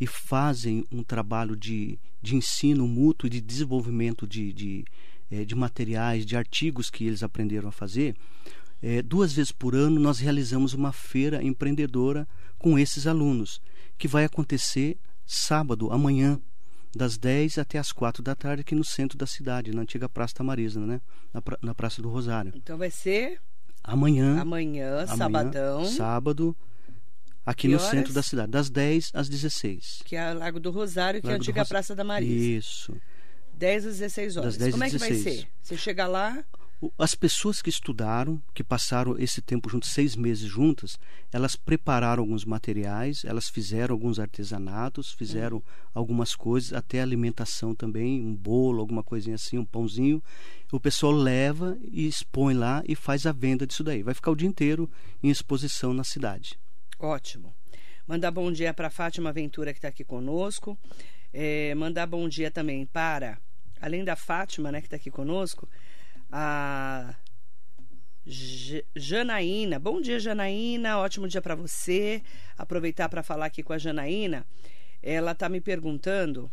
e 0.00 0.06
fazem 0.06 0.84
um 0.90 1.02
trabalho 1.02 1.56
de, 1.56 1.98
de 2.22 2.34
ensino 2.34 2.86
mútuo 2.88 3.26
e 3.26 3.30
de 3.30 3.40
desenvolvimento 3.40 4.26
de, 4.26 4.52
de, 4.52 4.84
é, 5.30 5.44
de 5.44 5.54
materiais, 5.54 6.24
de 6.24 6.36
artigos 6.36 6.90
que 6.90 7.06
eles 7.06 7.22
aprenderam 7.22 7.68
a 7.68 7.72
fazer. 7.72 8.16
É, 8.82 9.00
duas 9.02 9.32
vezes 9.32 9.52
por 9.52 9.74
ano 9.74 10.00
nós 10.00 10.18
realizamos 10.18 10.74
uma 10.74 10.92
feira 10.92 11.42
empreendedora 11.42 12.26
com 12.58 12.78
esses 12.78 13.06
alunos, 13.06 13.60
que 13.96 14.08
vai 14.08 14.24
acontecer 14.24 14.98
sábado, 15.26 15.90
amanhã, 15.90 16.40
das 16.96 17.18
10 17.18 17.58
até 17.58 17.78
as 17.78 17.92
4 17.92 18.22
da 18.22 18.34
tarde, 18.34 18.62
aqui 18.62 18.74
no 18.74 18.84
centro 18.84 19.16
da 19.18 19.26
cidade, 19.26 19.72
na 19.72 19.82
antiga 19.82 20.08
Praça 20.08 20.34
Tamarisa, 20.34 20.80
né? 20.80 21.00
na, 21.34 21.42
pra, 21.42 21.58
na 21.60 21.74
Praça 21.74 22.00
do 22.00 22.08
Rosário. 22.08 22.52
Então 22.54 22.78
vai 22.78 22.90
ser 22.90 23.40
amanhã, 23.82 24.40
amanhã, 24.40 25.02
amanhã 25.02 25.06
sabadão, 25.06 25.84
sábado, 25.86 26.56
aqui 27.44 27.66
no 27.66 27.80
centro 27.80 28.12
da 28.12 28.22
cidade, 28.22 28.52
das 28.52 28.70
10 28.70 29.10
às 29.12 29.28
16. 29.28 30.02
Que 30.04 30.14
é 30.14 30.32
Lago 30.32 30.60
do 30.60 30.70
Rosário, 30.70 31.20
que 31.20 31.26
Lago 31.26 31.34
é 31.34 31.36
a 31.36 31.40
antiga 31.40 31.62
Ros... 31.62 31.68
Praça 31.68 31.94
da 31.94 32.04
Marisa. 32.04 32.32
Isso. 32.32 32.96
10 33.54 33.86
às 33.86 33.98
16 33.98 34.36
horas. 34.36 34.56
Das 34.56 34.58
10 34.58 34.72
Como 34.72 34.84
é 34.84 34.90
que 34.90 34.98
vai 34.98 35.14
ser? 35.14 35.48
Você 35.60 35.76
chega 35.76 36.06
lá. 36.06 36.44
As 36.98 37.14
pessoas 37.14 37.62
que 37.62 37.70
estudaram, 37.70 38.42
que 38.52 38.64
passaram 38.64 39.18
esse 39.18 39.40
tempo 39.40 39.68
juntos, 39.68 39.90
seis 39.90 40.16
meses 40.16 40.48
juntas, 40.48 40.98
elas 41.32 41.56
prepararam 41.56 42.22
alguns 42.22 42.44
materiais, 42.44 43.24
elas 43.24 43.48
fizeram 43.48 43.94
alguns 43.94 44.18
artesanatos, 44.18 45.12
fizeram 45.12 45.58
hum. 45.58 45.62
algumas 45.94 46.34
coisas, 46.34 46.72
até 46.72 47.00
alimentação 47.00 47.74
também, 47.74 48.20
um 48.20 48.34
bolo, 48.34 48.80
alguma 48.80 49.02
coisinha 49.02 49.36
assim, 49.36 49.58
um 49.58 49.64
pãozinho. 49.64 50.22
O 50.72 50.80
pessoal 50.80 51.12
leva 51.12 51.78
e 51.80 52.06
expõe 52.06 52.54
lá 52.54 52.82
e 52.86 52.94
faz 52.96 53.26
a 53.26 53.32
venda 53.32 53.66
disso 53.66 53.84
daí. 53.84 54.02
Vai 54.02 54.14
ficar 54.14 54.30
o 54.30 54.36
dia 54.36 54.48
inteiro 54.48 54.90
em 55.22 55.30
exposição 55.30 55.94
na 55.94 56.04
cidade. 56.04 56.58
Ótimo. 56.98 57.54
Mandar 58.06 58.30
bom 58.30 58.50
dia 58.52 58.74
para 58.74 58.90
Fátima 58.90 59.32
Ventura, 59.32 59.72
que 59.72 59.78
está 59.78 59.88
aqui 59.88 60.04
conosco. 60.04 60.78
É, 61.32 61.74
mandar 61.74 62.06
bom 62.06 62.28
dia 62.28 62.50
também 62.50 62.84
para, 62.86 63.38
além 63.80 64.04
da 64.04 64.14
Fátima, 64.14 64.70
né, 64.70 64.80
que 64.80 64.86
está 64.86 64.96
aqui 64.96 65.10
conosco, 65.10 65.68
a 66.36 67.14
Janaína. 68.96 69.78
Bom 69.78 70.00
dia, 70.00 70.18
Janaína. 70.18 70.98
Ótimo 70.98 71.28
dia 71.28 71.40
para 71.40 71.54
você. 71.54 72.20
Aproveitar 72.58 73.08
para 73.08 73.22
falar 73.22 73.46
aqui 73.46 73.62
com 73.62 73.72
a 73.72 73.78
Janaína. 73.78 74.44
Ela 75.00 75.30
está 75.30 75.48
me 75.48 75.60
perguntando. 75.60 76.50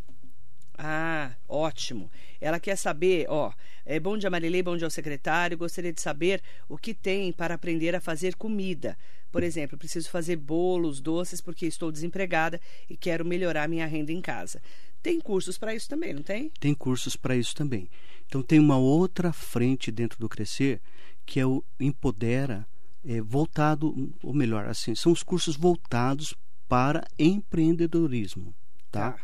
Ah, 0.78 1.36
ótimo. 1.50 2.12
Ela 2.40 2.60
quer 2.60 2.76
saber, 2.76 3.26
ó, 3.28 3.52
é, 3.84 4.00
bom 4.00 4.18
dia 4.18 4.30
Marilei, 4.30 4.62
bom 4.62 4.78
dia 4.78 4.86
ao 4.86 4.92
secretário. 4.92 5.58
Gostaria 5.58 5.92
de 5.92 6.02
saber 6.02 6.44
o 6.70 6.78
que 6.78 6.94
tem 6.94 7.32
para 7.32 7.56
aprender 7.56 7.96
a 7.96 8.00
fazer 8.00 8.36
comida. 8.36 8.96
Por 9.32 9.42
exemplo, 9.42 9.78
preciso 9.80 10.12
fazer 10.12 10.36
bolos, 10.36 11.02
doces 11.02 11.42
porque 11.42 11.66
estou 11.66 11.92
desempregada 11.92 12.62
e 12.88 12.96
quero 12.96 13.26
melhorar 13.26 13.68
minha 13.68 13.88
renda 13.88 14.12
em 14.12 14.22
casa. 14.22 14.62
Tem 15.02 15.20
cursos 15.20 15.58
para 15.58 15.74
isso 15.74 15.90
também, 15.90 16.14
não 16.14 16.22
tem? 16.22 16.52
Tem 16.60 16.76
cursos 16.76 17.16
para 17.16 17.36
isso 17.36 17.56
também. 17.56 17.90
Então 18.32 18.42
tem 18.42 18.60
uma 18.60 18.78
outra 18.78 19.34
frente 19.34 19.92
dentro 19.92 20.18
do 20.18 20.30
Crescer 20.30 20.80
que 21.26 21.38
é 21.38 21.46
o 21.46 21.62
Empodera, 21.78 22.66
é, 23.04 23.20
voltado, 23.20 24.16
ou 24.24 24.34
melhor, 24.34 24.68
assim, 24.68 24.96
são 24.96 25.12
os 25.12 25.22
cursos 25.22 25.58
voltados 25.58 26.34
para 26.66 27.06
empreendedorismo, 27.20 28.56
tá? 28.90 29.12
tá. 29.12 29.20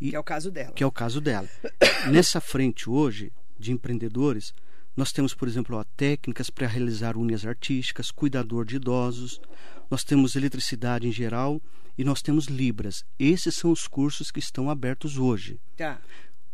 E, 0.00 0.10
que 0.10 0.16
é 0.16 0.18
o 0.18 0.24
caso 0.24 0.50
dela. 0.50 0.72
Que 0.72 0.82
é 0.82 0.86
o 0.86 0.90
caso 0.90 1.20
dela. 1.20 1.48
Nessa 2.10 2.40
frente 2.40 2.90
hoje 2.90 3.32
de 3.56 3.70
empreendedores, 3.70 4.52
nós 4.96 5.12
temos, 5.12 5.32
por 5.32 5.46
exemplo, 5.46 5.76
ó, 5.76 5.84
técnicas 5.96 6.50
para 6.50 6.66
realizar 6.66 7.16
unhas 7.16 7.46
artísticas, 7.46 8.10
cuidador 8.10 8.64
de 8.64 8.76
idosos, 8.76 9.40
nós 9.88 10.02
temos 10.02 10.34
eletricidade 10.34 11.06
em 11.06 11.12
geral 11.12 11.62
e 11.96 12.02
nós 12.02 12.20
temos 12.20 12.46
Libras. 12.46 13.04
Esses 13.16 13.54
são 13.54 13.70
os 13.70 13.86
cursos 13.86 14.32
que 14.32 14.40
estão 14.40 14.68
abertos 14.68 15.18
hoje. 15.18 15.60
Tá. 15.76 16.00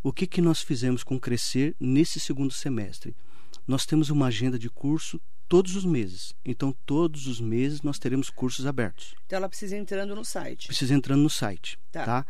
O 0.06 0.12
que, 0.12 0.24
que 0.24 0.40
nós 0.40 0.62
fizemos 0.62 1.02
com 1.02 1.18
Crescer 1.18 1.74
nesse 1.80 2.20
segundo 2.20 2.52
semestre? 2.52 3.12
Nós 3.66 3.84
temos 3.84 4.08
uma 4.08 4.26
agenda 4.26 4.56
de 4.56 4.70
curso 4.70 5.20
todos 5.48 5.74
os 5.74 5.84
meses. 5.84 6.32
Então, 6.44 6.72
todos 6.86 7.26
os 7.26 7.40
meses 7.40 7.82
nós 7.82 7.98
teremos 7.98 8.30
cursos 8.30 8.66
abertos. 8.66 9.16
Então, 9.26 9.36
ela 9.36 9.48
precisa 9.48 9.76
entrando 9.76 10.14
no 10.14 10.24
site. 10.24 10.68
Precisa 10.68 10.94
entrando 10.94 11.22
no 11.22 11.28
site. 11.28 11.76
Tá. 11.90 12.04
tá? 12.04 12.26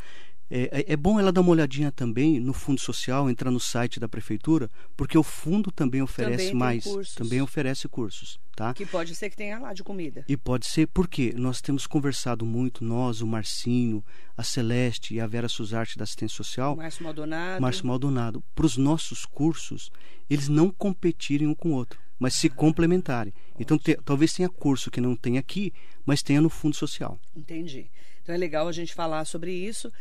É, 0.49 0.81
é, 0.81 0.93
é, 0.93 0.97
bom 0.97 1.19
ela 1.19 1.33
dar 1.33 1.41
uma 1.41 1.51
olhadinha 1.51 1.91
também 1.91 2.39
no 2.39 2.53
Fundo 2.53 2.81
Social, 2.81 3.29
entrar 3.29 3.51
no 3.51 3.59
site 3.59 3.99
da 3.99 4.09
Prefeitura, 4.09 4.71
porque 4.97 5.19
o 5.19 5.23
fundo 5.23 5.73
também 5.73 6.03
oferece 6.03 6.47
também 6.47 6.55
mais. 6.55 6.85
Cursos. 6.85 7.15
Também 7.15 7.41
oferece 7.43 7.89
cursos. 7.89 8.39
Tá? 8.55 8.73
Que 8.73 8.87
pode 8.87 9.15
ser 9.15 9.29
que 9.29 9.37
tenha 9.37 9.59
lá 9.59 9.75
de 9.75 9.83
comida. 9.83 10.25
E 10.27 10.37
pode 10.37 10.67
ser 10.67 10.87
porque 10.87 11.35
nós 11.37 11.61
temos 11.61 11.87
conversado 11.87 12.47
muito, 12.47 12.85
nós, 12.85 13.21
o 13.21 13.27
Marcinho, 13.27 14.03
a 14.37 14.43
Celeste 14.43 15.15
e 15.15 15.21
a 15.21 15.27
Vera 15.27 15.49
Suzarte 15.49 15.99
da 15.99 16.05
Assistência 16.05 16.37
Social. 16.37 16.75
O 16.75 16.77
Márcio 16.77 17.05
Maldonado. 17.05 17.61
Márcio 17.61 17.87
Maldonado. 17.87 18.45
Para 18.55 18.67
os 18.67 18.77
nossos 18.77 19.27
cursos, 19.27 19.91
eles 20.31 20.49
não 20.49 20.71
competirem 20.71 21.47
um 21.47 21.55
com 21.55 21.71
o 21.71 21.75
outro, 21.75 21.99
mas 22.19 22.35
se 22.35 22.49
complementarem. 22.49 23.35
Então, 23.59 23.77
te, 23.77 23.95
talvez 24.05 24.33
tenha 24.33 24.49
curso 24.49 24.91
que 24.91 25.01
não 25.01 25.15
tem 25.15 25.37
aqui, 25.37 25.73
mas 26.07 26.23
tenha 26.23 26.41
no 26.41 26.49
Fundo 26.49 26.77
Social. 26.77 27.21
Entendi. 27.35 27.91
Então 28.23 28.35
é 28.35 28.39
legal 28.39 28.67
a 28.67 28.73
gente 28.73 28.95
falar 28.95 29.25
sobre 29.25 29.53
isso 29.53 29.93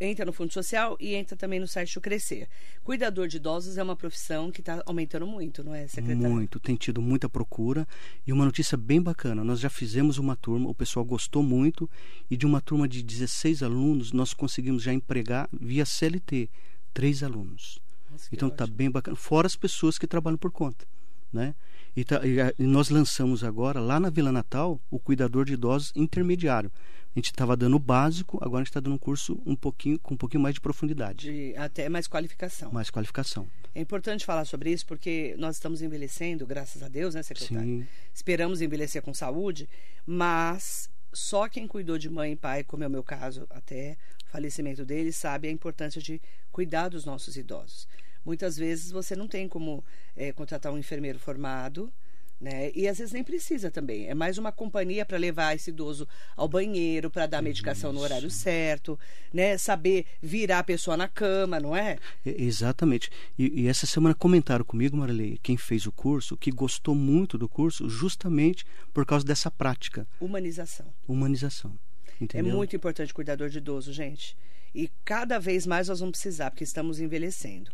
entra 0.00 0.24
no 0.24 0.32
Fundo 0.32 0.52
Social 0.52 0.96
e 0.98 1.14
entra 1.14 1.36
também 1.36 1.60
no 1.60 1.68
site 1.68 1.94
do 1.94 2.00
Crescer. 2.00 2.48
Cuidador 2.82 3.28
de 3.28 3.36
idosos 3.36 3.76
é 3.76 3.82
uma 3.82 3.94
profissão 3.94 4.50
que 4.50 4.60
está 4.60 4.82
aumentando 4.86 5.26
muito, 5.26 5.62
não 5.62 5.74
é, 5.74 5.86
secretário? 5.86 6.30
Muito, 6.30 6.58
tem 6.58 6.74
tido 6.74 7.02
muita 7.02 7.28
procura. 7.28 7.86
E 8.26 8.32
uma 8.32 8.44
notícia 8.44 8.78
bem 8.78 9.00
bacana: 9.00 9.44
nós 9.44 9.60
já 9.60 9.68
fizemos 9.68 10.16
uma 10.16 10.34
turma, 10.34 10.70
o 10.70 10.74
pessoal 10.74 11.04
gostou 11.04 11.42
muito, 11.42 11.88
e 12.30 12.36
de 12.36 12.46
uma 12.46 12.60
turma 12.60 12.88
de 12.88 13.02
16 13.02 13.62
alunos, 13.62 14.12
nós 14.12 14.32
conseguimos 14.32 14.82
já 14.82 14.92
empregar 14.92 15.48
via 15.52 15.84
CLT 15.84 16.48
três 16.94 17.22
alunos. 17.22 17.78
Nossa, 18.10 18.28
então 18.32 18.48
está 18.48 18.66
bem 18.66 18.90
bacana. 18.90 19.16
Fora 19.16 19.46
as 19.46 19.56
pessoas 19.56 19.98
que 19.98 20.06
trabalham 20.06 20.38
por 20.38 20.50
conta. 20.50 20.86
Né? 21.32 21.54
E, 21.96 22.04
tá, 22.04 22.20
e, 22.26 22.62
nós 22.64 22.88
lançamos 22.88 23.44
agora, 23.44 23.80
lá 23.80 24.00
na 24.00 24.10
Vila 24.10 24.32
Natal, 24.32 24.80
o 24.90 24.98
cuidador 24.98 25.44
de 25.44 25.54
idosos 25.54 25.92
intermediário. 25.94 26.70
A 27.14 27.18
gente 27.18 27.26
estava 27.26 27.56
dando 27.56 27.74
o 27.74 27.78
básico, 27.78 28.38
agora 28.40 28.58
a 28.58 28.64
gente 28.64 28.70
está 28.70 28.78
dando 28.78 28.94
um 28.94 28.98
curso 28.98 29.40
um 29.44 29.56
pouquinho, 29.56 29.98
com 29.98 30.14
um 30.14 30.16
pouquinho 30.16 30.40
mais 30.40 30.54
de 30.54 30.60
profundidade. 30.60 31.26
De, 31.26 31.56
até 31.56 31.88
mais 31.88 32.06
qualificação. 32.06 32.70
Mais 32.70 32.88
qualificação. 32.88 33.48
É 33.74 33.80
importante 33.80 34.24
falar 34.24 34.44
sobre 34.44 34.70
isso 34.70 34.86
porque 34.86 35.34
nós 35.36 35.56
estamos 35.56 35.82
envelhecendo, 35.82 36.46
graças 36.46 36.82
a 36.84 36.88
Deus, 36.88 37.14
né, 37.16 37.22
secretário? 37.22 37.64
Sim. 37.64 37.86
Esperamos 38.14 38.60
envelhecer 38.60 39.02
com 39.02 39.12
saúde, 39.12 39.68
mas 40.06 40.88
só 41.12 41.48
quem 41.48 41.66
cuidou 41.66 41.98
de 41.98 42.08
mãe 42.08 42.32
e 42.32 42.36
pai, 42.36 42.62
como 42.62 42.84
é 42.84 42.86
o 42.86 42.90
meu 42.90 43.02
caso, 43.02 43.44
até 43.50 43.96
o 44.26 44.30
falecimento 44.30 44.84
deles, 44.84 45.16
sabe 45.16 45.48
a 45.48 45.50
importância 45.50 46.00
de 46.00 46.22
cuidar 46.52 46.88
dos 46.88 47.04
nossos 47.04 47.36
idosos. 47.36 47.88
Muitas 48.24 48.56
vezes 48.56 48.92
você 48.92 49.16
não 49.16 49.26
tem 49.26 49.48
como 49.48 49.84
é, 50.16 50.32
contratar 50.32 50.72
um 50.72 50.78
enfermeiro 50.78 51.18
formado, 51.18 51.92
Né? 52.40 52.72
E 52.74 52.88
às 52.88 52.96
vezes 52.96 53.12
nem 53.12 53.22
precisa 53.22 53.70
também. 53.70 54.06
É 54.06 54.14
mais 54.14 54.38
uma 54.38 54.50
companhia 54.50 55.04
para 55.04 55.18
levar 55.18 55.54
esse 55.54 55.68
idoso 55.68 56.08
ao 56.34 56.48
banheiro, 56.48 57.10
para 57.10 57.26
dar 57.26 57.38
a 57.38 57.42
medicação 57.42 57.90
Isso. 57.90 57.98
no 57.98 58.04
horário 58.04 58.30
certo, 58.30 58.98
né? 59.30 59.58
Saber 59.58 60.06
virar 60.22 60.60
a 60.60 60.64
pessoa 60.64 60.96
na 60.96 61.06
cama, 61.06 61.60
não 61.60 61.76
é? 61.76 61.98
é 62.24 62.42
exatamente. 62.42 63.10
E, 63.38 63.62
e, 63.62 63.68
essa 63.68 63.86
semana 63.86 64.14
comentaram 64.14 64.64
comigo, 64.64 64.96
Marilei, 64.96 65.38
quem 65.42 65.58
fez 65.58 65.84
o 65.84 65.92
curso, 65.92 66.34
que 66.34 66.50
gostou 66.50 66.94
muito 66.94 67.36
do 67.36 67.46
curso 67.46 67.90
justamente 67.90 68.64
por 68.94 69.04
causa 69.04 69.24
dessa 69.24 69.50
prática. 69.50 70.06
Humanização. 70.18 70.86
Humanização. 71.06 71.78
É 72.18 72.24
Entendeu? 72.24 72.52
É 72.52 72.56
muito 72.56 72.74
importante 72.74 73.12
cuidador 73.12 73.50
de 73.50 73.58
idoso, 73.58 73.92
gente. 73.92 74.34
E 74.74 74.90
cada 75.04 75.38
vez 75.38 75.66
mais 75.66 75.88
nós 75.88 76.00
vamos 76.00 76.12
precisar, 76.12 76.50
porque 76.50 76.64
estamos 76.64 77.00
envelhecendo. 77.00 77.70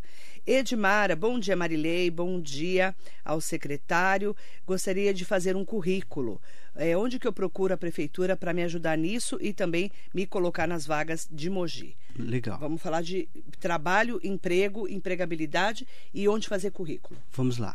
Edmara, 0.47 1.17
bom 1.17 1.41
dia 1.41 1.57
Marilei, 1.57 2.09
bom 2.09 2.41
dia 2.41 2.95
ao 3.25 3.41
secretário. 3.41 4.35
Gostaria 4.65 5.13
de 5.13 5.25
fazer 5.25 5.57
um 5.57 5.65
currículo. 5.65 6.41
É, 6.77 6.97
onde 6.97 7.19
que 7.19 7.27
eu 7.27 7.33
procuro 7.33 7.75
a 7.75 7.77
prefeitura 7.77 8.37
para 8.37 8.53
me 8.53 8.63
ajudar 8.63 8.97
nisso 8.97 9.39
e 9.41 9.53
também 9.53 9.91
me 10.15 10.27
colocar 10.27 10.69
nas 10.69 10.87
vagas 10.87 11.27
de 11.31 11.51
Mogi? 11.51 11.97
Legal. 12.17 12.59
Vamos 12.61 12.81
falar 12.81 13.03
de 13.03 13.29
trabalho, 13.59 14.21
emprego, 14.23 14.89
empregabilidade 14.89 15.87
e 16.15 16.29
onde 16.29 16.49
fazer 16.49 16.71
currículo. 16.71 17.19
Vamos 17.33 17.59
lá. 17.59 17.75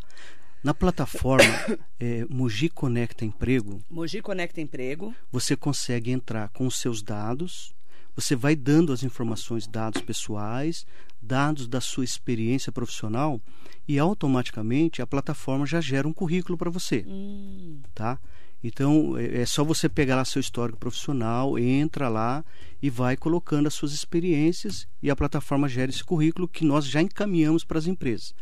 Na 0.63 0.73
plataforma 0.73 1.43
é, 1.99 2.25
Mogi 2.29 2.69
Conecta 2.69 3.25
Emprego. 3.25 3.83
Mogi 3.89 4.21
Conecta 4.21 4.61
Emprego. 4.61 5.13
Você 5.31 5.55
consegue 5.55 6.11
entrar 6.11 6.49
com 6.49 6.67
os 6.67 6.79
seus 6.79 7.01
dados. 7.01 7.73
Você 8.15 8.35
vai 8.35 8.55
dando 8.55 8.91
as 8.91 9.03
informações, 9.03 9.67
dados 9.67 10.01
pessoais, 10.01 10.85
dados 11.21 11.67
da 11.67 11.79
sua 11.79 12.03
experiência 12.03 12.71
profissional 12.71 13.39
e 13.87 13.97
automaticamente 13.99 15.01
a 15.01 15.07
plataforma 15.07 15.65
já 15.65 15.79
gera 15.79 16.07
um 16.07 16.13
currículo 16.13 16.57
para 16.57 16.69
você, 16.69 17.05
hum. 17.07 17.79
tá? 17.93 18.19
Então 18.63 19.17
é, 19.17 19.41
é 19.41 19.45
só 19.45 19.63
você 19.63 19.89
pegar 19.89 20.15
lá 20.15 20.25
seu 20.25 20.39
histórico 20.39 20.77
profissional, 20.77 21.57
entra 21.57 22.09
lá 22.09 22.43
e 22.81 22.89
vai 22.89 23.17
colocando 23.17 23.67
as 23.67 23.73
suas 23.73 23.93
experiências 23.93 24.87
e 25.01 25.09
a 25.09 25.15
plataforma 25.15 25.67
gera 25.67 25.91
esse 25.91 26.03
currículo 26.03 26.47
que 26.47 26.65
nós 26.65 26.85
já 26.85 27.01
encaminhamos 27.01 27.63
para 27.63 27.79
as 27.79 27.87
empresas. 27.87 28.33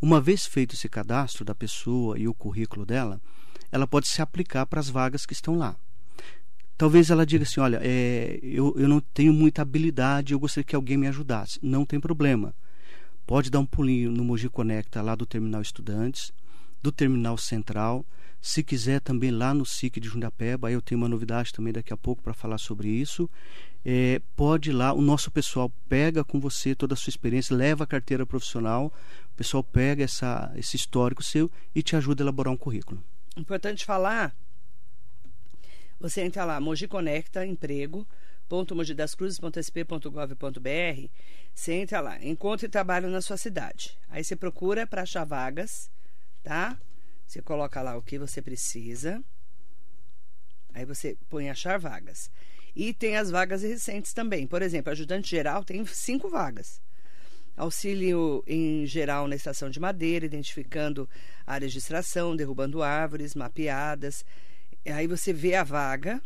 Uma 0.00 0.20
vez 0.20 0.46
feito 0.46 0.74
esse 0.74 0.88
cadastro 0.88 1.44
da 1.44 1.54
pessoa 1.54 2.18
e 2.18 2.28
o 2.28 2.34
currículo 2.34 2.86
dela, 2.86 3.20
ela 3.70 3.86
pode 3.86 4.08
se 4.08 4.22
aplicar 4.22 4.64
para 4.64 4.80
as 4.80 4.88
vagas 4.88 5.26
que 5.26 5.32
estão 5.32 5.56
lá. 5.56 5.76
Talvez 6.78 7.10
ela 7.10 7.26
diga 7.26 7.42
assim: 7.42 7.58
olha, 7.58 7.80
é, 7.82 8.38
eu, 8.40 8.72
eu 8.78 8.88
não 8.88 9.00
tenho 9.00 9.32
muita 9.32 9.62
habilidade, 9.62 10.32
eu 10.32 10.38
gostaria 10.38 10.64
que 10.64 10.76
alguém 10.76 10.96
me 10.96 11.08
ajudasse. 11.08 11.58
Não 11.60 11.84
tem 11.84 11.98
problema. 11.98 12.54
Pode 13.26 13.50
dar 13.50 13.58
um 13.58 13.66
pulinho 13.66 14.12
no 14.12 14.24
Mogi 14.24 14.48
Conecta, 14.48 15.02
lá 15.02 15.16
do 15.16 15.26
Terminal 15.26 15.60
Estudantes, 15.60 16.32
do 16.80 16.92
Terminal 16.92 17.36
Central. 17.36 18.06
Se 18.40 18.62
quiser 18.62 19.00
também 19.00 19.32
lá 19.32 19.52
no 19.52 19.66
SIC 19.66 19.98
de 19.98 20.08
Jundiapeba, 20.08 20.68
aí 20.68 20.74
eu 20.74 20.80
tenho 20.80 21.00
uma 21.00 21.08
novidade 21.08 21.52
também 21.52 21.72
daqui 21.72 21.92
a 21.92 21.96
pouco 21.96 22.22
para 22.22 22.32
falar 22.32 22.58
sobre 22.58 22.88
isso. 22.88 23.28
É, 23.84 24.22
pode 24.36 24.70
ir 24.70 24.72
lá, 24.72 24.92
o 24.92 25.00
nosso 25.00 25.32
pessoal 25.32 25.72
pega 25.88 26.22
com 26.22 26.38
você 26.38 26.76
toda 26.76 26.94
a 26.94 26.96
sua 26.96 27.10
experiência, 27.10 27.56
leva 27.56 27.82
a 27.82 27.86
carteira 27.86 28.24
profissional, 28.24 28.92
o 29.32 29.36
pessoal 29.36 29.64
pega 29.64 30.04
essa, 30.04 30.52
esse 30.54 30.76
histórico 30.76 31.22
seu 31.22 31.50
e 31.74 31.82
te 31.82 31.96
ajuda 31.96 32.22
a 32.22 32.24
elaborar 32.24 32.52
um 32.52 32.56
currículo. 32.56 33.02
Importante 33.36 33.84
falar 33.84 34.34
você 35.98 36.20
entra 36.22 36.44
lá, 36.44 36.60
Mogi 36.60 36.86
Conecta 36.86 37.44
Emprego, 37.44 38.06
.mogidascruzes.sp.gov.br, 38.50 41.10
você 41.54 41.72
entra 41.72 42.00
lá, 42.00 42.24
encontre 42.24 42.68
trabalho 42.68 43.08
na 43.08 43.20
sua 43.20 43.36
cidade. 43.36 43.98
Aí 44.08 44.22
você 44.24 44.36
procura 44.36 44.86
para 44.86 45.02
achar 45.02 45.24
vagas, 45.24 45.90
tá? 46.42 46.78
Você 47.26 47.42
coloca 47.42 47.82
lá 47.82 47.94
o 47.96 48.02
que 48.02 48.18
você 48.18 48.40
precisa. 48.40 49.22
Aí 50.72 50.86
você 50.86 51.18
põe 51.28 51.50
achar 51.50 51.78
vagas. 51.78 52.30
E 52.74 52.94
tem 52.94 53.16
as 53.16 53.30
vagas 53.30 53.62
recentes 53.62 54.12
também. 54.12 54.46
Por 54.46 54.62
exemplo, 54.62 54.92
ajudante 54.92 55.28
geral 55.28 55.64
tem 55.64 55.84
cinco 55.84 56.30
vagas. 56.30 56.80
Auxílio 57.56 58.44
em 58.46 58.86
geral 58.86 59.26
na 59.26 59.34
estação 59.34 59.68
de 59.68 59.80
madeira, 59.80 60.24
identificando 60.24 61.08
áreas 61.44 61.72
de 61.72 61.78
extração, 61.78 62.36
derrubando 62.36 62.82
árvores, 62.82 63.34
mapeadas 63.34 64.24
Aí 64.86 65.06
você 65.06 65.32
vê 65.32 65.54
a 65.54 65.64
vaga, 65.64 66.20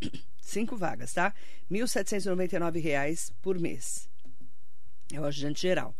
cinco 0.40 0.76
vagas, 0.76 1.12
tá? 1.12 1.34
R$ 1.70 1.78
1.799 1.78 3.32
por 3.40 3.58
mês. 3.58 4.08
É 5.12 5.20
o 5.20 5.24
ajudante 5.24 5.62
geral. 5.62 5.94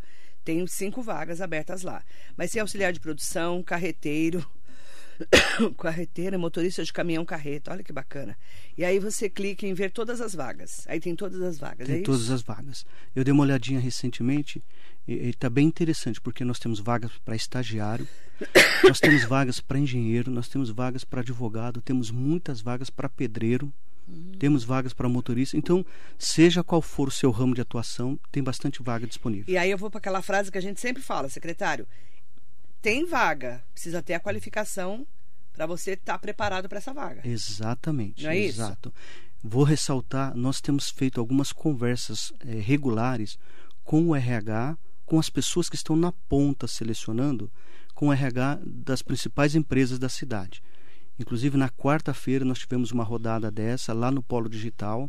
Tem 0.44 0.66
cinco 0.66 1.02
vagas 1.02 1.40
abertas 1.40 1.82
lá. 1.82 2.04
Mas 2.36 2.50
tem 2.50 2.60
auxiliar 2.60 2.92
de 2.92 3.00
produção, 3.00 3.62
carreteiro, 3.62 4.44
carreteira, 5.78 6.38
motorista 6.38 6.84
de 6.84 6.92
caminhão 6.92 7.24
carreta, 7.24 7.72
olha 7.72 7.82
que 7.82 7.92
bacana. 7.92 8.36
E 8.76 8.84
aí 8.84 8.98
você 8.98 9.28
clica 9.28 9.66
em 9.66 9.74
ver 9.74 9.90
todas 9.90 10.20
as 10.20 10.34
vagas. 10.34 10.84
Aí 10.88 11.00
tem 11.00 11.14
todas 11.14 11.40
as 11.42 11.58
vagas. 11.58 11.86
Tem 11.86 12.00
é 12.00 12.02
todas 12.02 12.30
as 12.30 12.42
vagas. 12.42 12.86
Eu 13.14 13.24
dei 13.24 13.32
uma 13.32 13.42
olhadinha 13.42 13.80
recentemente 13.80 14.62
e 15.06 15.30
está 15.30 15.50
bem 15.50 15.66
interessante 15.66 16.20
porque 16.20 16.44
nós 16.44 16.58
temos 16.58 16.78
vagas 16.78 17.10
para 17.24 17.34
estagiário, 17.34 18.06
nós 18.84 19.00
temos 19.00 19.24
vagas 19.24 19.60
para 19.60 19.78
engenheiro, 19.78 20.30
nós 20.30 20.48
temos 20.48 20.70
vagas 20.70 21.04
para 21.04 21.20
advogado, 21.20 21.80
temos 21.80 22.10
muitas 22.10 22.60
vagas 22.60 22.88
para 22.88 23.08
pedreiro, 23.08 23.72
uhum. 24.08 24.32
temos 24.38 24.64
vagas 24.64 24.92
para 24.92 25.08
motorista. 25.08 25.56
Então, 25.56 25.84
seja 26.18 26.62
qual 26.62 26.80
for 26.80 27.08
o 27.08 27.10
seu 27.10 27.30
ramo 27.30 27.54
de 27.54 27.60
atuação, 27.60 28.18
tem 28.30 28.42
bastante 28.42 28.82
vaga 28.82 29.06
disponível. 29.06 29.52
E 29.52 29.58
aí 29.58 29.70
eu 29.70 29.78
vou 29.78 29.90
para 29.90 29.98
aquela 29.98 30.22
frase 30.22 30.50
que 30.50 30.58
a 30.58 30.62
gente 30.62 30.80
sempre 30.80 31.02
fala, 31.02 31.28
secretário. 31.28 31.86
Tem 32.82 33.06
vaga, 33.06 33.62
precisa 33.72 34.02
ter 34.02 34.14
a 34.14 34.20
qualificação 34.20 35.06
para 35.52 35.66
você 35.66 35.92
estar 35.92 36.14
tá 36.14 36.18
preparado 36.18 36.68
para 36.68 36.78
essa 36.78 36.92
vaga. 36.92 37.22
Exatamente. 37.24 38.24
Não 38.24 38.30
é 38.30 38.38
exato. 38.38 38.92
Isso? 38.94 39.32
Vou 39.44 39.62
ressaltar, 39.62 40.36
nós 40.36 40.60
temos 40.60 40.90
feito 40.90 41.20
algumas 41.20 41.52
conversas 41.52 42.32
é, 42.40 42.54
regulares 42.54 43.38
com 43.84 44.08
o 44.08 44.16
RH, 44.16 44.76
com 45.06 45.18
as 45.18 45.30
pessoas 45.30 45.68
que 45.68 45.76
estão 45.76 45.94
na 45.94 46.10
ponta 46.28 46.66
selecionando, 46.66 47.50
com 47.94 48.08
o 48.08 48.12
RH 48.12 48.60
das 48.64 49.00
principais 49.00 49.54
empresas 49.54 49.98
da 49.98 50.08
cidade. 50.08 50.62
Inclusive, 51.18 51.56
na 51.56 51.68
quarta-feira, 51.68 52.44
nós 52.44 52.58
tivemos 52.58 52.90
uma 52.90 53.04
rodada 53.04 53.50
dessa 53.50 53.92
lá 53.92 54.10
no 54.10 54.22
Polo 54.22 54.48
Digital, 54.48 55.08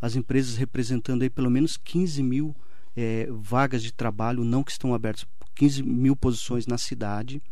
as 0.00 0.14
empresas 0.14 0.56
representando 0.56 1.22
aí 1.22 1.30
pelo 1.30 1.50
menos 1.50 1.76
15 1.76 2.22
mil 2.22 2.56
é, 2.96 3.26
vagas 3.30 3.82
de 3.82 3.92
trabalho 3.92 4.44
não 4.44 4.62
que 4.62 4.70
estão 4.70 4.94
abertas, 4.94 5.26
15 5.60 5.82
mil 5.82 6.16
posições 6.16 6.66
na 6.66 6.78
cidade. 6.78 7.42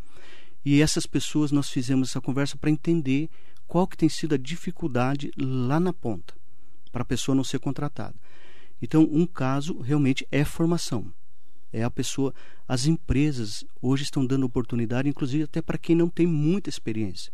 E 0.65 0.81
essas 0.81 1.05
pessoas 1.05 1.53
nós 1.53 1.69
fizemos 1.69 2.09
essa 2.09 2.23
conversa 2.23 2.57
para 2.57 2.71
entender 2.71 3.29
qual 3.67 3.87
que 3.87 3.99
tem 3.99 4.09
sido 4.09 4.35
a 4.35 4.39
dificuldade 4.39 5.31
lá 5.37 5.79
na 5.79 5.93
ponta 5.93 6.35
para 6.91 7.03
a 7.03 7.05
pessoa 7.05 7.35
não 7.35 7.45
ser 7.45 7.59
contratada. 7.59 8.15
Então, 8.81 9.07
um 9.13 9.27
caso 9.27 9.79
realmente 9.81 10.27
é 10.33 10.43
formação. 10.43 11.13
É 11.71 11.85
a 11.85 11.91
pessoa. 11.91 12.33
As 12.67 12.87
empresas 12.87 13.63
hoje 13.83 14.05
estão 14.05 14.25
dando 14.25 14.47
oportunidade, 14.47 15.07
inclusive 15.07 15.45
até 15.45 15.61
para 15.61 15.77
quem 15.77 15.95
não 15.95 16.09
tem 16.09 16.27
muita 16.27 16.71
experiência. 16.71 17.31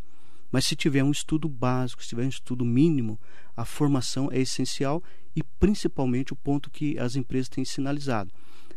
Mas 0.50 0.66
se 0.66 0.74
tiver 0.74 1.04
um 1.04 1.12
estudo 1.12 1.48
básico, 1.48 2.02
se 2.02 2.08
tiver 2.08 2.24
um 2.24 2.28
estudo 2.28 2.64
mínimo, 2.64 3.16
a 3.56 3.64
formação 3.64 4.28
é 4.32 4.40
essencial 4.40 5.04
e 5.36 5.42
principalmente 5.60 6.32
o 6.32 6.36
ponto 6.36 6.68
que 6.68 6.98
as 6.98 7.14
empresas 7.14 7.48
têm 7.48 7.64
sinalizado 7.64 8.32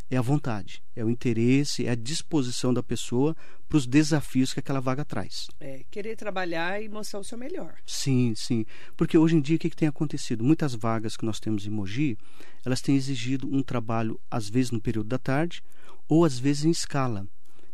é 0.09 0.17
a 0.17 0.21
vontade, 0.21 0.81
é 0.95 1.03
o 1.03 1.09
interesse, 1.09 1.85
é 1.85 1.89
a 1.89 1.95
disposição 1.95 2.73
da 2.73 2.81
pessoa 2.81 3.35
para 3.67 3.77
os 3.77 3.85
desafios 3.85 4.53
que 4.53 4.59
aquela 4.59 4.79
vaga 4.79 5.03
traz. 5.03 5.47
É, 5.59 5.83
querer 5.91 6.15
trabalhar 6.15 6.81
e 6.81 6.87
mostrar 6.87 7.19
o 7.19 7.23
seu 7.23 7.37
melhor. 7.37 7.75
Sim, 7.85 8.33
sim. 8.35 8.65
Porque 8.95 9.17
hoje 9.17 9.35
em 9.35 9.41
dia 9.41 9.57
o 9.57 9.59
que, 9.59 9.69
que 9.69 9.75
tem 9.75 9.87
acontecido? 9.87 10.43
Muitas 10.43 10.73
vagas 10.73 11.17
que 11.17 11.25
nós 11.25 11.39
temos 11.39 11.65
em 11.65 11.69
Mogi, 11.69 12.17
elas 12.65 12.81
têm 12.81 12.95
exigido 12.95 13.53
um 13.53 13.61
trabalho, 13.61 14.19
às 14.31 14.49
vezes 14.49 14.71
no 14.71 14.79
período 14.79 15.07
da 15.07 15.17
tarde, 15.17 15.61
ou 16.07 16.23
às 16.23 16.39
vezes 16.39 16.63
em 16.63 16.71
escala. 16.71 17.27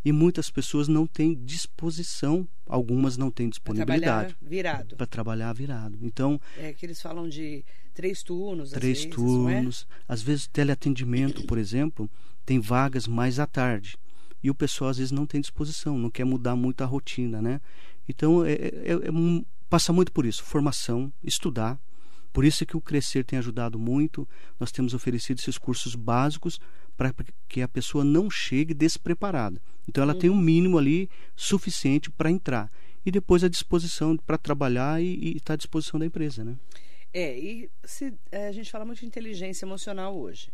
E 0.05 0.11
muitas 0.11 0.49
pessoas 0.49 0.89
não 0.89 1.07
têm 1.07 1.33
disposição, 1.33 2.45
algumas 2.67 3.15
não 3.15 3.31
têm 3.31 3.47
disponibilidade. 3.47 4.01
Para 4.01 4.09
trabalhar 4.09 4.37
virado. 4.41 4.95
Para 4.97 5.07
trabalhar 5.07 5.53
virado. 5.53 5.97
Então. 6.01 6.41
É 6.57 6.73
que 6.73 6.85
eles 6.85 7.01
falam 7.01 7.29
de 7.29 7.63
três 7.93 8.23
turnos. 8.23 8.71
Três 8.71 8.99
vezes, 8.99 9.05
é? 9.05 9.09
turnos. 9.09 9.87
É? 9.89 10.13
Às 10.13 10.21
vezes, 10.21 10.47
teleatendimento, 10.47 11.45
por 11.45 11.57
exemplo, 11.57 12.09
tem 12.45 12.59
vagas 12.59 13.07
mais 13.07 13.39
à 13.39 13.45
tarde. 13.45 13.97
E 14.43 14.49
o 14.49 14.55
pessoal 14.55 14.89
às 14.89 14.97
vezes 14.97 15.11
não 15.11 15.25
tem 15.25 15.39
disposição, 15.39 15.97
não 15.97 16.09
quer 16.09 16.25
mudar 16.25 16.55
muito 16.55 16.83
a 16.83 16.85
rotina, 16.85 17.41
né? 17.41 17.61
Então, 18.07 18.45
é, 18.45 18.51
é, 18.51 18.57
é, 18.57 18.91
é 18.93 19.43
passa 19.69 19.93
muito 19.93 20.11
por 20.11 20.25
isso, 20.25 20.43
formação, 20.43 21.11
estudar. 21.23 21.79
Por 22.33 22.43
isso 22.43 22.63
é 22.63 22.67
que 22.67 22.75
o 22.75 22.81
Crescer 22.81 23.23
tem 23.23 23.39
ajudado 23.39 23.79
muito. 23.79 24.27
Nós 24.59 24.71
temos 24.71 24.93
oferecido 24.93 25.39
esses 25.39 25.57
cursos 25.57 25.95
básicos 25.95 26.59
para 26.97 27.13
que 27.47 27.61
a 27.61 27.67
pessoa 27.67 28.03
não 28.03 28.29
chegue 28.29 28.73
despreparada. 28.73 29.61
Então, 29.87 30.01
ela 30.03 30.13
uhum. 30.13 30.19
tem 30.19 30.29
um 30.29 30.37
mínimo 30.37 30.77
ali 30.77 31.09
suficiente 31.35 32.09
para 32.09 32.29
entrar. 32.29 32.69
E 33.05 33.11
depois 33.11 33.43
a 33.43 33.49
disposição 33.49 34.17
para 34.17 34.37
trabalhar 34.37 35.01
e 35.01 35.37
estar 35.37 35.45
tá 35.45 35.53
à 35.53 35.57
disposição 35.57 35.99
da 35.99 36.05
empresa, 36.05 36.43
né? 36.43 36.57
É, 37.13 37.37
e 37.37 37.69
se, 37.83 38.13
é, 38.31 38.47
a 38.47 38.51
gente 38.51 38.71
fala 38.71 38.85
muito 38.85 38.99
de 38.99 39.05
inteligência 39.05 39.65
emocional 39.65 40.17
hoje, 40.17 40.51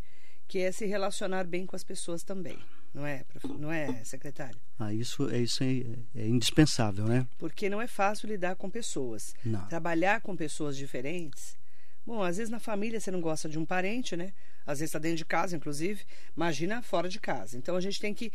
que 0.48 0.60
é 0.60 0.72
se 0.72 0.86
relacionar 0.86 1.46
bem 1.46 1.66
com 1.66 1.76
as 1.76 1.84
pessoas 1.84 2.24
também. 2.24 2.60
não 2.94 3.06
é, 3.06 3.24
não 3.58 3.72
é, 3.72 4.04
secretário? 4.04 4.60
Ah, 4.78 4.94
isso, 4.94 5.30
é, 5.30 5.38
isso 5.38 5.64
é, 5.64 5.86
é 6.16 6.28
indispensável, 6.28 7.06
né? 7.06 7.28
Porque 7.38 7.70
não 7.70 7.80
é 7.80 7.88
fácil 7.88 8.28
lidar 8.28 8.56
com 8.56 8.70
pessoas. 8.70 9.34
Não. 9.46 9.66
Trabalhar 9.68 10.22
com 10.22 10.36
pessoas 10.36 10.76
diferentes. 10.76 11.58
Bom, 12.06 12.24
às 12.24 12.38
vezes 12.38 12.50
na 12.50 12.60
família 12.60 13.00
você 13.00 13.12
não 13.12 13.22
gosta 13.22 13.48
de 13.48 13.60
um 13.60 13.66
parente, 13.66 14.18
né? 14.18 14.34
Às 14.66 14.80
vezes 14.80 14.90
está 14.90 15.00
dentro 15.00 15.18
de 15.18 15.26
casa, 15.26 15.56
inclusive. 15.56 16.04
Imagina 16.36 16.82
fora 16.82 17.08
de 17.08 17.20
casa. 17.20 17.58
Então 17.58 17.76
a 17.76 17.82
gente 17.82 18.00
tem 18.00 18.14
que 18.14 18.32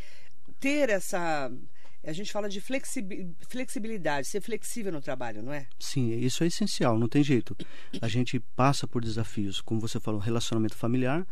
ter 0.61 0.89
essa 0.91 1.51
a 2.07 2.13
gente 2.13 2.33
fala 2.33 2.49
de 2.49 2.61
flexibilidade, 2.61 4.27
ser 4.27 4.41
flexível 4.41 4.93
no 4.93 5.01
trabalho, 5.01 5.43
não 5.43 5.53
é? 5.53 5.67
Sim, 5.79 6.13
isso 6.19 6.45
é 6.45 6.47
essencial, 6.47 6.99
não 6.99 7.09
tem 7.09 7.23
jeito. 7.23 7.57
A 8.01 8.09
gente 8.09 8.39
passa 8.55 8.87
por 8.87 9.03
desafios, 9.03 9.61
como 9.61 9.81
você 9.81 9.99
falou, 9.99 10.21
relacionamento 10.21 10.77
familiar, 10.77 11.27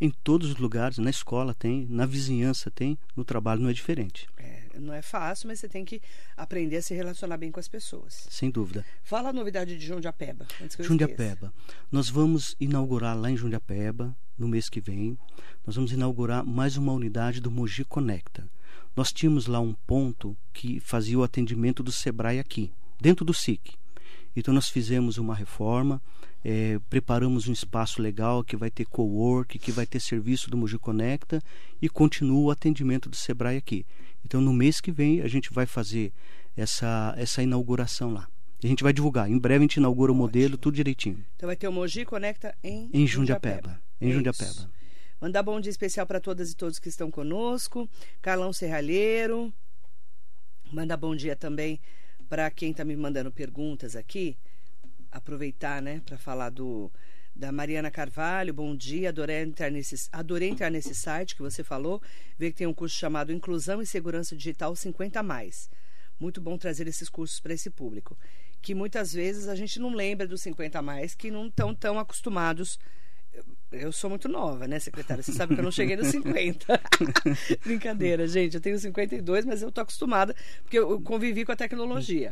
em 0.00 0.10
todos 0.10 0.50
os 0.50 0.56
lugares, 0.56 0.98
na 0.98 1.10
escola 1.10 1.52
tem, 1.54 1.86
na 1.90 2.06
vizinhança 2.06 2.70
tem, 2.70 2.96
no 3.16 3.24
trabalho 3.24 3.62
não 3.62 3.68
é 3.68 3.72
diferente. 3.72 4.28
É, 4.36 4.62
não 4.78 4.94
é 4.94 5.02
fácil, 5.02 5.48
mas 5.48 5.58
você 5.58 5.68
tem 5.68 5.84
que 5.84 6.00
aprender 6.36 6.76
a 6.76 6.82
se 6.82 6.94
relacionar 6.94 7.36
bem 7.36 7.50
com 7.50 7.58
as 7.58 7.66
pessoas. 7.66 8.26
Sem 8.30 8.50
dúvida. 8.50 8.84
Fala 9.02 9.30
a 9.30 9.32
novidade 9.32 9.76
de 9.76 9.84
Jundiapeba, 9.84 10.46
antes 10.62 10.76
que 10.76 10.82
eu 10.82 10.86
Jundiapeba. 10.86 11.52
Nós 11.90 12.08
vamos 12.08 12.54
inaugurar 12.60 13.18
lá 13.18 13.28
em 13.30 13.36
Jundiapeba, 13.36 14.16
no 14.38 14.46
mês 14.46 14.68
que 14.68 14.80
vem, 14.80 15.18
nós 15.66 15.74
vamos 15.74 15.90
inaugurar 15.90 16.44
mais 16.44 16.76
uma 16.76 16.92
unidade 16.92 17.40
do 17.40 17.50
Mogi 17.50 17.84
Conecta. 17.84 18.48
Nós 18.96 19.12
tínhamos 19.12 19.46
lá 19.46 19.60
um 19.60 19.74
ponto 19.86 20.36
que 20.52 20.80
fazia 20.80 21.18
o 21.18 21.22
atendimento 21.22 21.82
do 21.82 21.92
Sebrae 21.92 22.38
aqui, 22.38 22.72
dentro 23.00 23.24
do 23.24 23.32
SIC. 23.32 23.74
Então 24.34 24.52
nós 24.54 24.68
fizemos 24.68 25.18
uma 25.18 25.34
reforma, 25.34 26.00
é, 26.44 26.78
preparamos 26.88 27.48
um 27.48 27.52
espaço 27.52 28.00
legal 28.00 28.44
que 28.44 28.56
vai 28.56 28.70
ter 28.70 28.84
co-work, 28.84 29.58
que 29.58 29.72
vai 29.72 29.86
ter 29.86 30.00
serviço 30.00 30.50
do 30.50 30.56
Mogi 30.56 30.78
Conecta 30.78 31.42
e 31.82 31.88
continua 31.88 32.40
o 32.40 32.50
atendimento 32.50 33.08
do 33.08 33.16
Sebrae 33.16 33.56
aqui. 33.56 33.84
Então 34.24 34.40
no 34.40 34.52
mês 34.52 34.80
que 34.80 34.92
vem 34.92 35.20
a 35.20 35.28
gente 35.28 35.52
vai 35.52 35.66
fazer 35.66 36.12
essa, 36.56 37.14
essa 37.16 37.42
inauguração 37.42 38.12
lá. 38.12 38.28
A 38.62 38.66
gente 38.66 38.82
vai 38.82 38.92
divulgar. 38.92 39.30
Em 39.30 39.38
breve 39.38 39.58
a 39.58 39.62
gente 39.62 39.76
inaugura 39.76 40.10
Ótimo. 40.10 40.24
o 40.24 40.26
modelo, 40.26 40.56
tudo 40.56 40.74
direitinho. 40.74 41.24
Então 41.36 41.46
vai 41.46 41.56
ter 41.56 41.68
o 41.68 41.72
Mogi 41.72 42.04
Conecta 42.04 42.54
em, 42.62 42.90
em 42.92 43.06
Jundiapeba. 43.06 43.80
Em 44.00 44.12
Jundiapeba. 44.12 44.70
Mandar 45.20 45.42
bom 45.42 45.60
dia 45.60 45.70
especial 45.70 46.06
para 46.06 46.20
todas 46.20 46.52
e 46.52 46.54
todos 46.54 46.78
que 46.78 46.88
estão 46.88 47.10
conosco. 47.10 47.90
Carlão 48.22 48.52
Serralheiro. 48.52 49.52
Mandar 50.72 50.96
bom 50.96 51.16
dia 51.16 51.34
também 51.34 51.80
para 52.28 52.48
quem 52.52 52.70
está 52.70 52.84
me 52.84 52.94
mandando 52.94 53.32
perguntas 53.32 53.96
aqui. 53.96 54.38
Aproveitar, 55.10 55.82
né, 55.82 56.00
para 56.06 56.16
falar 56.16 56.50
do 56.50 56.90
da 57.34 57.52
Mariana 57.52 57.88
Carvalho, 57.88 58.52
bom 58.52 58.74
dia, 58.74 59.10
adorei 59.10 59.42
entrar, 59.42 59.70
nesse, 59.70 60.08
adorei 60.10 60.48
entrar 60.48 60.70
nesse 60.70 60.92
site 60.92 61.36
que 61.36 61.42
você 61.42 61.62
falou, 61.62 62.02
ver 62.36 62.50
que 62.50 62.56
tem 62.56 62.66
um 62.66 62.74
curso 62.74 62.96
chamado 62.96 63.32
Inclusão 63.32 63.80
e 63.80 63.86
Segurança 63.86 64.36
Digital 64.36 64.74
50 64.74 65.22
mais. 65.22 65.70
Muito 66.18 66.40
bom 66.40 66.58
trazer 66.58 66.88
esses 66.88 67.08
cursos 67.08 67.38
para 67.38 67.54
esse 67.54 67.70
público, 67.70 68.18
que 68.60 68.74
muitas 68.74 69.12
vezes 69.12 69.46
a 69.46 69.54
gente 69.54 69.78
não 69.78 69.94
lembra 69.94 70.26
dos 70.26 70.42
50 70.42 70.82
mais, 70.82 71.14
que 71.14 71.30
não 71.30 71.46
estão 71.46 71.72
tão 71.72 71.96
acostumados 71.96 72.76
eu 73.70 73.92
sou 73.92 74.08
muito 74.08 74.28
nova, 74.28 74.66
né, 74.66 74.78
secretária? 74.78 75.22
Você 75.22 75.32
sabe 75.32 75.54
que 75.54 75.60
eu 75.60 75.64
não 75.64 75.70
cheguei 75.70 75.96
nos 75.96 76.08
50. 76.12 76.80
Brincadeira, 77.64 78.26
gente. 78.26 78.54
Eu 78.54 78.60
tenho 78.60 78.78
52, 78.78 79.44
mas 79.44 79.62
eu 79.62 79.70
tô 79.70 79.80
acostumada, 79.80 80.34
porque 80.62 80.78
eu 80.78 81.00
convivi 81.00 81.44
com 81.44 81.52
a 81.52 81.56
tecnologia. 81.56 82.30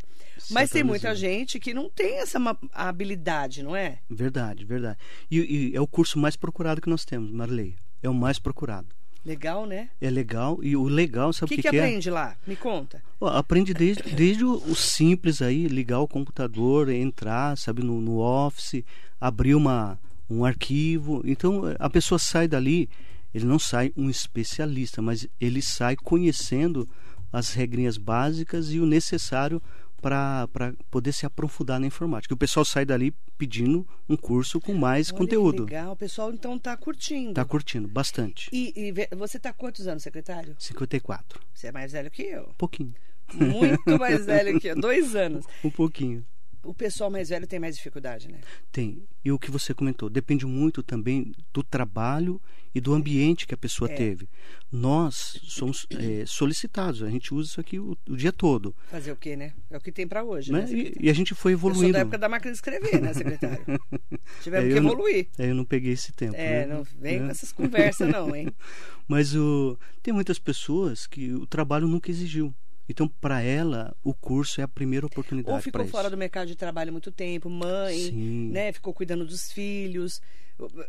Mas 0.50 0.70
tem 0.70 0.82
muita 0.82 1.14
gente 1.14 1.58
que 1.58 1.74
não 1.74 1.88
tem 1.90 2.18
essa 2.18 2.38
habilidade, 2.72 3.62
não 3.62 3.76
é? 3.76 3.98
Verdade, 4.08 4.64
verdade. 4.64 4.98
E, 5.30 5.38
e 5.72 5.76
é 5.76 5.80
o 5.80 5.86
curso 5.86 6.18
mais 6.18 6.36
procurado 6.36 6.80
que 6.80 6.88
nós 6.88 7.04
temos, 7.04 7.30
Marley. 7.30 7.76
É 8.02 8.08
o 8.08 8.14
mais 8.14 8.38
procurado. 8.38 8.88
Legal, 9.26 9.66
né? 9.66 9.90
É 10.00 10.08
legal. 10.08 10.60
E 10.62 10.76
o 10.76 10.84
legal, 10.84 11.32
sabe 11.32 11.46
o 11.46 11.48
que, 11.48 11.56
que, 11.56 11.62
que, 11.62 11.70
que 11.70 11.78
aprende 11.78 12.08
é? 12.08 12.12
lá? 12.12 12.36
Me 12.46 12.54
conta. 12.54 13.02
aprende 13.20 13.74
desde, 13.74 14.04
desde 14.14 14.44
o, 14.44 14.52
o, 14.52 14.76
simples 14.76 15.42
aí, 15.42 15.66
ligar 15.66 15.98
o 15.98 16.06
computador, 16.06 16.88
entrar, 16.88 17.58
sabe, 17.58 17.82
no, 17.82 18.00
no 18.00 18.20
Office, 18.20 18.84
abrir 19.20 19.56
uma 19.56 19.98
um 20.28 20.44
arquivo. 20.44 21.22
Então 21.24 21.62
a 21.78 21.90
pessoa 21.90 22.18
sai 22.18 22.48
dali, 22.48 22.88
ele 23.34 23.44
não 23.44 23.58
sai 23.58 23.92
um 23.96 24.08
especialista, 24.10 25.00
mas 25.00 25.26
ele 25.40 25.62
sai 25.62 25.96
conhecendo 25.96 26.88
as 27.32 27.52
regrinhas 27.52 27.96
básicas 27.96 28.70
e 28.70 28.80
o 28.80 28.86
necessário 28.86 29.62
para 30.00 30.48
poder 30.90 31.12
se 31.12 31.26
aprofundar 31.26 31.80
na 31.80 31.86
informática. 31.86 32.32
O 32.32 32.36
pessoal 32.36 32.64
sai 32.64 32.84
dali 32.84 33.12
pedindo 33.36 33.86
um 34.08 34.16
curso 34.16 34.60
com 34.60 34.72
mais 34.72 35.10
Olha 35.10 35.18
conteúdo. 35.18 35.64
legal, 35.64 35.92
o 35.92 35.96
pessoal 35.96 36.32
então 36.32 36.56
está 36.56 36.76
curtindo. 36.76 37.30
Está 37.30 37.44
curtindo, 37.44 37.88
bastante. 37.88 38.48
E, 38.52 38.72
e 38.76 39.16
você 39.16 39.36
está 39.36 39.52
quantos 39.52 39.88
anos, 39.88 40.02
secretário? 40.02 40.54
54. 40.58 41.40
Você 41.52 41.68
é 41.68 41.72
mais 41.72 41.92
velho 41.92 42.10
que 42.10 42.22
eu. 42.22 42.42
Um 42.44 42.54
pouquinho. 42.54 42.94
Muito 43.34 43.82
mais 43.98 44.24
velho 44.24 44.60
que 44.60 44.68
eu, 44.68 44.80
dois 44.80 45.16
anos. 45.16 45.44
Um 45.64 45.70
pouquinho 45.70 46.24
o 46.66 46.74
pessoal 46.74 47.10
mais 47.10 47.28
velho 47.28 47.46
tem 47.46 47.58
mais 47.58 47.76
dificuldade, 47.76 48.28
né? 48.28 48.40
Tem. 48.72 49.02
E 49.24 49.32
o 49.32 49.38
que 49.38 49.50
você 49.50 49.72
comentou, 49.72 50.08
depende 50.08 50.46
muito 50.46 50.82
também 50.82 51.32
do 51.52 51.62
trabalho 51.62 52.40
e 52.74 52.80
do 52.80 52.92
ambiente 52.92 53.46
que 53.46 53.54
a 53.54 53.56
pessoa 53.56 53.90
é. 53.90 53.94
teve. 53.94 54.28
Nós 54.70 55.40
somos 55.44 55.86
é, 55.90 56.24
solicitados, 56.26 57.02
a 57.02 57.08
gente 57.08 57.32
usa 57.32 57.48
isso 57.48 57.60
aqui 57.60 57.78
o, 57.78 57.96
o, 58.08 58.16
dia 58.16 58.32
todo. 58.32 58.76
Fazer 58.90 59.12
o 59.12 59.16
quê, 59.16 59.34
né? 59.34 59.54
É 59.70 59.76
o 59.76 59.80
que 59.80 59.90
tem 59.90 60.06
para 60.06 60.22
hoje, 60.22 60.52
né? 60.52 60.60
né? 60.60 60.70
E, 60.70 61.06
e, 61.06 61.10
a 61.10 61.14
gente 61.14 61.34
foi 61.34 61.52
evoluindo. 61.52 61.84
Eu 61.84 61.88
sou 61.88 61.92
da 61.94 61.98
época 62.00 62.18
da 62.18 62.28
máquina 62.28 62.52
de 62.52 62.56
escrever, 62.56 63.00
né, 63.00 63.14
secretário? 63.14 63.64
Tivemos 64.42 64.68
é, 64.68 64.72
que 64.72 64.78
evoluir. 64.78 65.28
Não, 65.38 65.44
é, 65.44 65.50
eu 65.50 65.54
não 65.54 65.64
peguei 65.64 65.92
esse 65.92 66.12
tempo. 66.12 66.36
É, 66.36 66.66
né? 66.66 66.74
não 66.74 66.82
vem 66.82 67.20
com 67.20 67.30
essas 67.30 67.50
conversas 67.50 68.10
não, 68.10 68.36
hein? 68.36 68.48
Mas 69.08 69.34
o, 69.34 69.78
tem 70.02 70.12
muitas 70.12 70.38
pessoas 70.38 71.06
que 71.06 71.32
o 71.32 71.46
trabalho 71.46 71.88
nunca 71.88 72.10
exigiu. 72.10 72.54
Então, 72.88 73.08
para 73.08 73.42
ela, 73.42 73.94
o 74.02 74.14
curso 74.14 74.60
é 74.60 74.64
a 74.64 74.68
primeira 74.68 75.06
oportunidade. 75.06 75.54
Ou 75.54 75.60
ficou 75.60 75.86
fora 75.86 76.08
do 76.08 76.16
mercado 76.16 76.46
de 76.46 76.54
trabalho 76.54 76.92
muito 76.92 77.10
tempo, 77.10 77.50
mãe, 77.50 77.96
Sim. 77.96 78.50
né? 78.50 78.72
Ficou 78.72 78.94
cuidando 78.94 79.24
dos 79.24 79.50
filhos. 79.52 80.20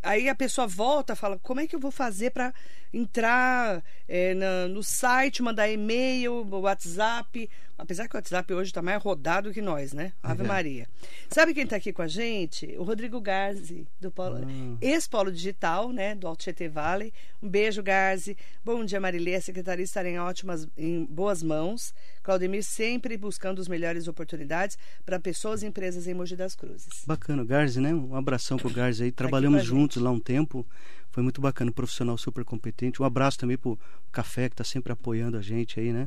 Aí 0.02 0.28
a 0.28 0.34
pessoa 0.34 0.66
volta 0.66 1.14
fala: 1.14 1.38
como 1.42 1.60
é 1.60 1.66
que 1.66 1.76
eu 1.76 1.80
vou 1.80 1.90
fazer 1.90 2.30
para 2.30 2.52
entrar 2.92 3.82
é, 4.08 4.34
na, 4.34 4.68
no 4.68 4.82
site, 4.82 5.42
mandar 5.42 5.68
e-mail, 5.68 6.46
WhatsApp? 6.50 7.48
Apesar 7.78 8.08
que 8.08 8.16
o 8.16 8.18
WhatsApp 8.18 8.52
hoje 8.52 8.70
está 8.70 8.82
mais 8.82 9.00
rodado 9.00 9.52
que 9.52 9.62
nós, 9.62 9.92
né? 9.92 10.12
Ave 10.20 10.42
é. 10.42 10.46
Maria. 10.46 10.88
Sabe 11.30 11.54
quem 11.54 11.62
está 11.62 11.76
aqui 11.76 11.92
com 11.92 12.02
a 12.02 12.08
gente? 12.08 12.74
O 12.76 12.82
Rodrigo 12.82 13.20
Garzi, 13.20 13.86
do 14.00 14.10
Polo, 14.10 14.38
ah. 14.38 14.76
ex-Polo 14.80 15.30
Digital, 15.30 15.92
né? 15.92 16.16
Do 16.16 16.26
Alto 16.26 16.42
Tietê 16.42 16.68
Valley. 16.68 17.12
Um 17.40 17.48
beijo, 17.48 17.80
Garzi. 17.80 18.36
Bom 18.64 18.84
dia, 18.84 18.98
Marilê. 18.98 19.36
A 19.36 19.40
secretaria 19.40 19.84
estará 19.84 20.08
em 20.08 20.18
ótimas, 20.18 20.66
em 20.76 21.04
boas 21.04 21.40
mãos. 21.40 21.94
Claudemir 22.28 22.62
sempre 22.62 23.16
buscando 23.16 23.58
as 23.58 23.68
melhores 23.68 24.06
oportunidades 24.06 24.76
para 25.02 25.18
pessoas 25.18 25.62
e 25.62 25.66
empresas 25.66 26.06
em 26.06 26.12
Mogi 26.12 26.36
das 26.36 26.54
Cruzes. 26.54 27.02
Bacana, 27.06 27.42
Garzi, 27.42 27.80
né? 27.80 27.94
Um 27.94 28.14
abração 28.14 28.58
pro 28.58 28.68
Garzi 28.68 29.04
aí. 29.04 29.10
Tá 29.10 29.24
Trabalhamos 29.24 29.64
juntos 29.64 29.96
lá 30.02 30.10
um 30.10 30.20
tempo. 30.20 30.66
Foi 31.10 31.22
muito 31.22 31.40
bacana, 31.40 31.70
um 31.70 31.72
profissional 31.72 32.18
super 32.18 32.44
competente. 32.44 33.00
Um 33.00 33.06
abraço 33.06 33.38
também 33.38 33.56
pro 33.56 33.78
Café, 34.12 34.50
que 34.50 34.52
está 34.52 34.62
sempre 34.62 34.92
apoiando 34.92 35.38
a 35.38 35.40
gente 35.40 35.80
aí, 35.80 35.90
né? 35.90 36.04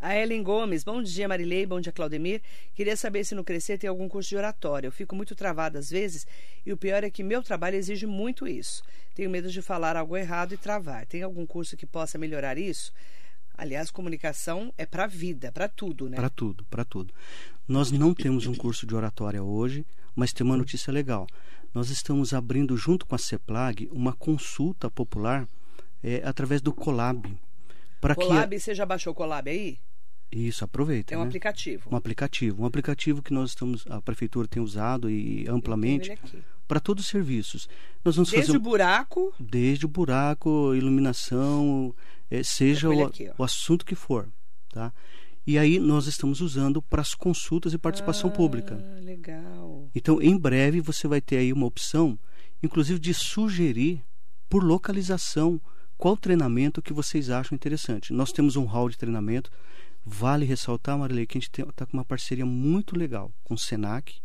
A 0.00 0.16
Ellen 0.16 0.44
Gomes, 0.44 0.84
bom 0.84 1.02
dia 1.02 1.26
Marilei, 1.26 1.66
bom 1.66 1.80
dia 1.80 1.90
Claudemir. 1.90 2.40
Queria 2.72 2.96
saber 2.96 3.24
se 3.24 3.34
no 3.34 3.42
Crescer 3.42 3.78
tem 3.78 3.90
algum 3.90 4.08
curso 4.08 4.28
de 4.28 4.36
oratória. 4.36 4.86
Eu 4.86 4.92
fico 4.92 5.16
muito 5.16 5.34
travada 5.34 5.80
às 5.80 5.90
vezes 5.90 6.24
e 6.64 6.72
o 6.72 6.76
pior 6.76 7.02
é 7.02 7.10
que 7.10 7.24
meu 7.24 7.42
trabalho 7.42 7.74
exige 7.74 8.06
muito 8.06 8.46
isso. 8.46 8.80
Tenho 9.12 9.28
medo 9.28 9.50
de 9.50 9.60
falar 9.60 9.96
algo 9.96 10.16
errado 10.16 10.54
e 10.54 10.56
travar. 10.56 11.04
Tem 11.04 11.24
algum 11.24 11.44
curso 11.44 11.76
que 11.76 11.84
possa 11.84 12.16
melhorar 12.16 12.56
isso? 12.56 12.92
Aliás, 13.58 13.90
comunicação 13.90 14.72
é 14.78 14.86
para 14.86 15.02
a 15.02 15.06
vida, 15.08 15.50
para 15.50 15.68
tudo, 15.68 16.08
né? 16.08 16.14
Para 16.16 16.30
tudo, 16.30 16.64
para 16.66 16.84
tudo. 16.84 17.12
Nós 17.66 17.90
não 17.90 18.14
temos 18.14 18.46
um 18.46 18.54
curso 18.54 18.86
de 18.86 18.94
oratória 18.94 19.42
hoje, 19.42 19.84
mas 20.14 20.32
tem 20.32 20.46
uma 20.46 20.56
notícia 20.56 20.92
legal. 20.92 21.26
Nós 21.74 21.90
estamos 21.90 22.32
abrindo, 22.32 22.76
junto 22.76 23.04
com 23.04 23.16
a 23.16 23.18
CEPLAG, 23.18 23.88
uma 23.90 24.12
consulta 24.12 24.88
popular 24.88 25.48
é, 26.02 26.22
através 26.24 26.62
do 26.62 26.72
Colab. 26.72 27.36
Colab, 28.14 28.54
que... 28.54 28.60
você 28.60 28.74
já 28.76 28.86
baixou 28.86 29.12
o 29.12 29.16
Colab 29.16 29.50
aí? 29.50 29.78
Isso, 30.30 30.64
aproveita. 30.64 31.14
É 31.14 31.18
um 31.18 31.22
né? 31.22 31.26
aplicativo. 31.26 31.88
Um 31.90 31.96
aplicativo. 31.96 32.62
Um 32.62 32.66
aplicativo 32.66 33.22
que 33.22 33.32
nós 33.32 33.50
estamos, 33.50 33.84
a 33.88 34.00
prefeitura 34.00 34.46
tem 34.46 34.62
usado 34.62 35.10
e 35.10 35.48
amplamente 35.48 36.16
para 36.68 36.78
todos 36.78 37.04
os 37.04 37.10
serviços. 37.10 37.68
Nós 38.04 38.14
vamos 38.14 38.30
desde 38.30 38.46
fazer 38.46 38.58
o 38.58 38.60
buraco? 38.60 39.34
Desde 39.40 39.86
o 39.86 39.88
buraco, 39.88 40.74
iluminação, 40.74 41.94
é, 41.94 42.17
seja 42.44 42.90
o, 42.90 43.04
aqui, 43.04 43.30
o, 43.36 43.44
assunto 43.44 43.84
que 43.84 43.94
for. 43.94 44.28
Tá? 44.70 44.92
E 45.46 45.58
aí 45.58 45.78
nós 45.78 46.06
estamos 46.06 46.40
usando 46.40 46.82
para 46.82 47.00
as 47.00 47.14
consultas 47.14 47.72
e 47.72 47.78
participação 47.78 48.30
ah, 48.30 48.32
pública. 48.32 48.76
Legal. 49.02 49.90
Então, 49.94 50.20
em 50.20 50.36
breve 50.36 50.80
você 50.80 51.08
vai 51.08 51.20
ter 51.20 51.38
aí 51.38 51.52
uma 51.52 51.66
opção, 51.66 52.18
inclusive 52.62 52.98
de 52.98 53.14
sugerir 53.14 54.02
por 54.48 54.62
localização 54.62 55.60
qual 55.96 56.16
treinamento 56.16 56.82
que 56.82 56.92
vocês 56.92 57.30
acham 57.30 57.56
interessante. 57.56 58.12
Nós 58.12 58.30
temos 58.30 58.56
um 58.56 58.64
hall 58.64 58.88
de 58.88 58.98
treinamento 58.98 59.50
Vale 60.10 60.46
ressaltar, 60.46 60.96
Marilei, 60.96 61.26
que 61.26 61.36
a 61.36 61.40
gente 61.40 61.50
está 61.60 61.84
com 61.84 61.96
uma 61.96 62.04
parceria 62.04 62.46
muito 62.46 62.96
legal 62.96 63.30
com 63.44 63.52
o 63.52 63.58
Senac, 63.58 64.20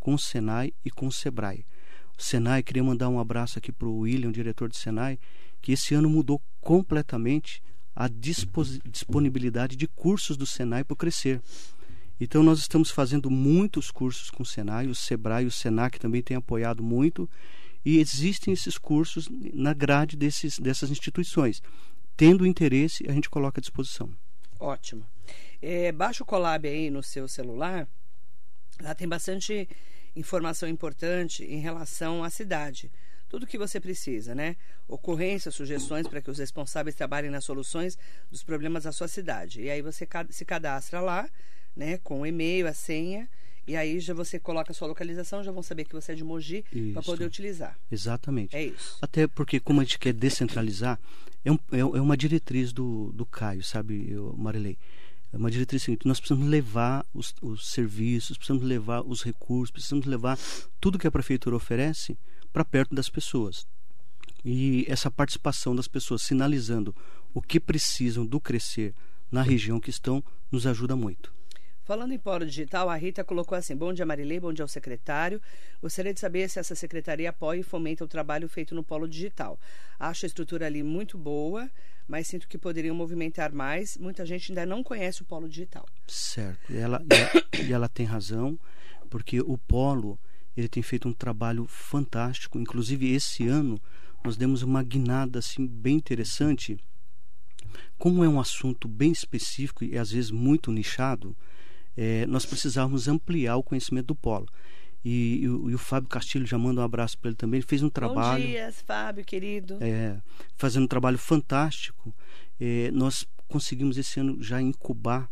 com 0.00 0.14
o 0.14 0.18
Senai 0.18 0.72
e 0.84 0.90
com 0.90 1.06
o 1.06 1.12
Sebrae. 1.12 1.64
O 2.18 2.22
Senai, 2.22 2.64
queria 2.64 2.82
mandar 2.82 3.08
um 3.08 3.20
abraço 3.20 3.56
aqui 3.56 3.70
para 3.70 3.86
o 3.86 4.00
William, 4.00 4.32
diretor 4.32 4.68
do 4.68 4.74
Senai, 4.74 5.20
que 5.62 5.70
esse 5.72 5.94
ano 5.94 6.10
mudou 6.10 6.42
completamente 6.60 7.62
a 7.94 8.08
disponibilidade 8.08 9.76
de 9.76 9.86
cursos 9.86 10.36
do 10.36 10.46
Senai 10.46 10.84
para 10.84 10.96
Crescer. 10.96 11.40
Então, 12.20 12.42
nós 12.42 12.58
estamos 12.58 12.90
fazendo 12.90 13.30
muitos 13.30 13.90
cursos 13.90 14.30
com 14.30 14.42
o 14.42 14.46
Senai, 14.46 14.86
o 14.86 14.94
Sebrae 14.94 15.46
o 15.46 15.50
Senac 15.50 15.98
também 15.98 16.22
têm 16.22 16.36
apoiado 16.36 16.82
muito, 16.82 17.28
e 17.84 17.98
existem 17.98 18.52
esses 18.52 18.76
cursos 18.76 19.28
na 19.54 19.72
grade 19.72 20.16
desses, 20.16 20.58
dessas 20.58 20.90
instituições. 20.90 21.62
Tendo 22.16 22.46
interesse, 22.46 23.08
a 23.08 23.12
gente 23.12 23.30
coloca 23.30 23.58
à 23.58 23.62
disposição. 23.62 24.10
Ótimo. 24.58 25.06
É, 25.62 25.90
baixa 25.90 26.22
o 26.22 26.26
Colab 26.26 26.68
aí 26.68 26.90
no 26.90 27.02
seu 27.02 27.26
celular, 27.26 27.88
lá 28.82 28.94
tem 28.94 29.08
bastante 29.08 29.66
informação 30.14 30.68
importante 30.68 31.42
em 31.44 31.60
relação 31.60 32.22
à 32.22 32.28
cidade 32.28 32.90
tudo 33.30 33.44
o 33.44 33.46
que 33.46 33.56
você 33.56 33.80
precisa, 33.80 34.34
né? 34.34 34.56
Ocorrências, 34.88 35.54
sugestões 35.54 36.06
para 36.08 36.20
que 36.20 36.30
os 36.30 36.38
responsáveis 36.38 36.96
trabalhem 36.96 37.30
nas 37.30 37.44
soluções 37.44 37.96
dos 38.28 38.42
problemas 38.42 38.82
da 38.82 38.92
sua 38.92 39.06
cidade. 39.06 39.62
E 39.62 39.70
aí 39.70 39.80
você 39.80 40.06
se 40.30 40.44
cadastra 40.44 41.00
lá, 41.00 41.30
né, 41.76 41.98
com 41.98 42.22
o 42.22 42.26
e-mail, 42.26 42.66
a 42.66 42.74
senha, 42.74 43.28
e 43.66 43.76
aí 43.76 44.00
já 44.00 44.12
você 44.12 44.40
coloca 44.40 44.72
a 44.72 44.74
sua 44.74 44.88
localização, 44.88 45.44
já 45.44 45.52
vão 45.52 45.62
saber 45.62 45.84
que 45.84 45.94
você 45.94 46.10
é 46.10 46.14
de 46.16 46.24
Mogi 46.24 46.64
para 46.92 47.02
poder 47.02 47.24
utilizar. 47.24 47.78
Exatamente. 47.90 48.56
É 48.56 48.64
isso. 48.64 48.98
Até 49.00 49.28
porque 49.28 49.60
como 49.60 49.80
a 49.80 49.84
gente 49.84 50.00
quer 50.00 50.12
descentralizar, 50.12 50.98
é, 51.44 51.52
um, 51.52 51.58
é, 51.70 51.78
é 51.78 51.84
uma 51.84 52.16
diretriz 52.16 52.72
do, 52.72 53.12
do 53.12 53.24
Caio, 53.24 53.62
sabe, 53.62 54.12
Marilei? 54.36 54.76
É 55.32 55.36
uma 55.36 55.52
diretriz 55.52 55.84
seguinte, 55.84 56.08
nós 56.08 56.18
precisamos 56.18 56.50
levar 56.50 57.06
os, 57.14 57.32
os 57.40 57.70
serviços, 57.70 58.36
precisamos 58.36 58.64
levar 58.64 59.02
os 59.02 59.22
recursos, 59.22 59.70
precisamos 59.70 60.04
levar 60.04 60.36
tudo 60.80 60.98
que 60.98 61.06
a 61.06 61.10
prefeitura 61.12 61.54
oferece 61.54 62.18
para 62.52 62.64
perto 62.64 62.94
das 62.94 63.08
pessoas. 63.08 63.66
E 64.44 64.86
essa 64.88 65.10
participação 65.10 65.74
das 65.74 65.86
pessoas 65.86 66.22
sinalizando 66.22 66.94
o 67.34 67.42
que 67.42 67.60
precisam 67.60 68.24
do 68.24 68.40
crescer 68.40 68.94
na 69.30 69.42
região 69.42 69.78
que 69.78 69.90
estão 69.90 70.22
nos 70.50 70.66
ajuda 70.66 70.96
muito. 70.96 71.32
Falando 71.90 72.12
em 72.12 72.18
polo 72.18 72.46
digital, 72.46 72.88
a 72.88 72.94
Rita 72.94 73.24
colocou 73.24 73.58
assim: 73.58 73.74
Bom 73.74 73.92
dia, 73.92 74.06
Marilei, 74.06 74.38
bom 74.38 74.52
dia 74.52 74.62
ao 74.62 74.68
secretário. 74.68 75.42
Gostaria 75.82 76.14
de 76.14 76.20
saber 76.20 76.48
se 76.48 76.60
essa 76.60 76.74
secretaria 76.74 77.30
apoia 77.30 77.60
e 77.60 77.62
fomenta 77.64 78.04
o 78.04 78.06
trabalho 78.08 78.48
feito 78.48 78.74
no 78.76 78.84
polo 78.84 79.08
digital. 79.08 79.58
Acho 79.98 80.24
a 80.24 80.28
estrutura 80.28 80.66
ali 80.66 80.84
muito 80.84 81.18
boa, 81.18 81.68
mas 82.06 82.28
sinto 82.28 82.46
que 82.46 82.56
poderiam 82.56 82.94
movimentar 82.94 83.52
mais. 83.52 83.96
Muita 83.96 84.24
gente 84.24 84.52
ainda 84.52 84.64
não 84.64 84.84
conhece 84.84 85.22
o 85.22 85.24
polo 85.24 85.48
digital. 85.48 85.84
Certo, 86.06 86.72
ela, 86.72 87.02
e 87.02 87.14
ela, 87.14 87.30
e 87.68 87.72
ela 87.72 87.88
tem 87.88 88.06
razão, 88.06 88.56
porque 89.08 89.40
o 89.40 89.58
polo 89.58 90.16
ele 90.56 90.68
tem 90.68 90.82
feito 90.82 91.08
um 91.08 91.12
trabalho 91.12 91.66
fantástico. 91.66 92.58
Inclusive, 92.58 93.12
esse 93.12 93.46
ano, 93.46 93.80
nós 94.24 94.36
demos 94.36 94.62
uma 94.62 94.82
guinada 94.82 95.38
assim, 95.38 95.66
bem 95.66 95.96
interessante. 95.96 96.78
Como 97.98 98.24
é 98.24 98.28
um 98.28 98.40
assunto 98.40 98.88
bem 98.88 99.12
específico 99.12 99.84
e 99.84 99.96
às 99.96 100.10
vezes 100.10 100.30
muito 100.30 100.72
nichado, 100.72 101.36
é, 101.96 102.26
nós 102.26 102.46
precisávamos 102.46 103.08
ampliar 103.08 103.56
o 103.56 103.62
conhecimento 103.62 104.08
do 104.08 104.14
polo. 104.14 104.46
E, 105.04 105.40
e, 105.42 105.48
o, 105.48 105.70
e, 105.70 105.74
o, 105.74 105.78
Fábio 105.78 106.08
Castilho, 106.08 106.46
já 106.46 106.58
manda 106.58 106.80
um 106.80 106.84
abraço 106.84 107.16
para 107.18 107.30
ele 107.30 107.36
também, 107.36 107.58
ele 107.58 107.66
fez 107.66 107.82
um 107.82 107.88
trabalho. 107.88 108.42
Bom 108.42 108.48
dia, 108.50 108.72
Fábio, 108.72 109.24
querido. 109.24 109.78
É, 109.80 110.20
fazendo 110.56 110.84
um 110.84 110.88
trabalho 110.88 111.16
fantástico. 111.16 112.14
É, 112.60 112.90
nós 112.90 113.26
conseguimos 113.48 113.96
esse 113.96 114.20
ano 114.20 114.42
já 114.42 114.60
incubar 114.60 115.28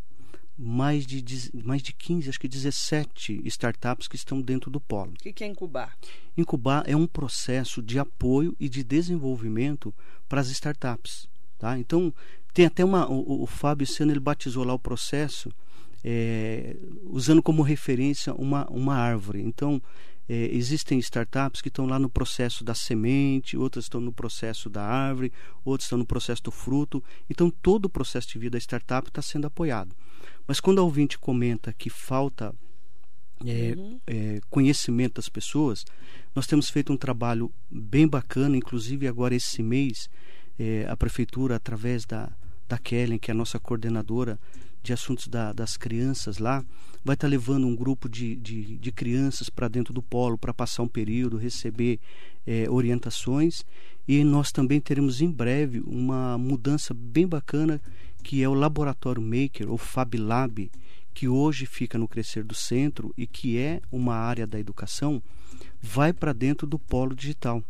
mais 0.59 1.07
de, 1.07 1.23
mais 1.63 1.81
de 1.81 1.93
15, 1.93 2.29
acho 2.29 2.41
que 2.41 2.49
17 2.49 3.43
startups 3.45 4.09
que 4.09 4.17
estão 4.17 4.43
dentro 4.43 4.71
do 4.71 4.81
polo. 4.81 5.13
O 5.13 5.15
que, 5.15 5.33
que 5.33 5.45
é 5.45 5.47
incubar? 5.47 5.97
Incubar 6.37 6.83
é 6.87 6.97
um 6.97 7.07
processo 7.07 7.81
de 7.81 7.99
apoio 7.99 8.57
e 8.59 8.69
de 8.69 8.83
desenvolvimento 8.83 9.95
para 10.29 10.41
as 10.41 10.49
startups. 10.49 11.29
Tá? 11.59 11.79
Então, 11.79 12.13
tem 12.53 12.67
até 12.67 12.85
uma. 12.85 13.09
O, 13.09 13.43
o 13.43 13.47
Fábio 13.47 13.87
Seno 13.87 14.11
ele 14.11 14.21
batizou 14.21 14.65
lá 14.65 14.75
o 14.75 14.79
processo 14.79 15.53
é, 16.05 16.77
usando 17.05 17.43
como 17.43 17.63
referência 17.63 18.35
uma, 18.35 18.67
uma 18.69 18.97
árvore. 18.97 19.41
Então, 19.41 19.81
é, 20.29 20.49
existem 20.53 20.99
startups 20.99 21.63
que 21.63 21.69
estão 21.69 21.87
lá 21.87 21.99
no 21.99 22.11
processo 22.11 22.63
da 22.65 22.75
semente, 22.75 23.57
outras 23.57 23.87
estão 23.87 24.01
no 24.01 24.13
processo 24.13 24.69
da 24.69 24.83
árvore, 24.83 25.33
outras 25.65 25.87
estão 25.87 25.99
no 25.99 26.07
processo 26.07 26.43
do 26.43 26.51
fruto. 26.51 27.03
Então, 27.31 27.51
todo 27.51 27.87
o 27.87 27.91
processo 27.91 28.29
de 28.29 28.39
vida 28.39 28.53
da 28.53 28.59
startup 28.59 29.09
está 29.09 29.23
sendo 29.23 29.47
apoiado. 29.47 29.95
Mas 30.47 30.61
quando 30.61 30.81
a 30.81 30.83
ouvinte 30.83 31.19
comenta 31.19 31.73
que 31.73 31.91
falta 31.91 32.55
é, 33.47 33.75
uhum. 33.77 34.01
é, 34.07 34.41
conhecimento 34.51 35.15
das 35.15 35.29
pessoas, 35.29 35.85
nós 36.35 36.47
temos 36.47 36.69
feito 36.71 36.93
um 36.93 36.97
trabalho 36.97 37.53
bem 37.71 38.07
bacana, 38.07 38.57
inclusive 38.57 39.07
agora 39.07 39.35
esse 39.35 39.63
mês, 39.63 40.09
é, 40.59 40.87
a 40.89 40.97
prefeitura, 40.97 41.57
através 41.57 42.05
da, 42.05 42.31
da 42.69 42.79
Kellen, 42.79 43.19
que 43.19 43.31
é 43.31 43.33
a 43.33 43.37
nossa 43.37 43.59
coordenadora 43.59 44.39
de 44.83 44.93
assuntos 44.93 45.29
da, 45.29 45.53
das 45.53 45.77
crianças 45.77 46.39
lá, 46.39 46.65
vai 47.05 47.15
estar 47.15 47.27
tá 47.27 47.31
levando 47.31 47.67
um 47.67 47.77
grupo 47.77 48.09
de, 48.09 48.37
de, 48.37 48.77
de 48.77 48.93
crianças 48.93 49.49
para 49.49 49.69
dentro 49.69 49.93
do 49.93 50.03
polo 50.03 50.39
para 50.39 50.55
passar 50.55 50.83
um 50.83 50.89
período, 50.89 51.37
receber 51.37 52.01
é, 52.47 52.69
orientações. 52.71 53.65
E 54.07 54.25
nós 54.25 54.51
também 54.51 54.81
teremos 54.81 55.21
em 55.21 55.31
breve 55.31 55.81
uma 55.81 56.39
mudança 56.39 56.95
bem 56.95 57.27
bacana 57.27 57.81
que 58.23 58.43
é 58.43 58.49
o 58.49 58.55
Laboratório 58.55 59.23
Maker, 59.23 59.71
ou 59.71 59.79
Fab 59.79 60.17
Lab, 60.17 60.71
que 61.15 61.29
hoje 61.29 61.67
fica 61.67 61.99
no 61.99 62.07
Crescer 62.07 62.45
do 62.45 62.55
Centro 62.55 63.13
e 63.17 63.27
que 63.27 63.59
é 63.59 63.81
uma 63.91 64.15
área 64.15 64.47
da 64.47 64.59
educação, 64.59 65.23
vai 65.81 66.13
para 66.13 66.33
dentro 66.33 66.67
do 66.67 66.79
polo 66.79 67.15
digital. 67.15 67.63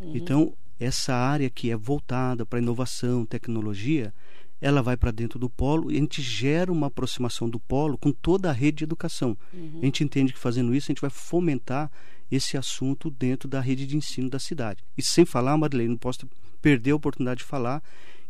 Uhum. 0.00 0.16
Então, 0.16 0.54
essa 0.78 1.14
área 1.14 1.50
que 1.50 1.70
é 1.70 1.76
voltada 1.76 2.46
para 2.46 2.58
inovação, 2.58 3.24
tecnologia, 3.24 4.14
ela 4.60 4.82
vai 4.82 4.96
para 4.96 5.10
dentro 5.10 5.38
do 5.38 5.50
polo 5.50 5.90
e 5.90 5.96
a 5.96 6.00
gente 6.00 6.22
gera 6.22 6.72
uma 6.72 6.86
aproximação 6.86 7.48
do 7.48 7.60
polo 7.60 7.98
com 7.98 8.12
toda 8.12 8.48
a 8.48 8.52
rede 8.52 8.78
de 8.78 8.84
educação. 8.84 9.36
Uhum. 9.52 9.80
A 9.82 9.84
gente 9.84 10.02
entende 10.02 10.32
que 10.32 10.38
fazendo 10.38 10.74
isso 10.74 10.86
a 10.86 10.92
gente 10.92 11.00
vai 11.00 11.10
fomentar 11.10 11.90
esse 12.30 12.56
assunto 12.56 13.10
dentro 13.10 13.48
da 13.48 13.60
rede 13.60 13.86
de 13.86 13.96
ensino 13.96 14.28
da 14.28 14.38
cidade. 14.38 14.82
E 14.96 15.02
sem 15.02 15.24
falar, 15.24 15.56
Marilene, 15.56 15.90
não 15.90 15.96
posso 15.96 16.26
perder 16.60 16.92
a 16.92 16.96
oportunidade 16.96 17.38
de 17.38 17.44
falar 17.44 17.82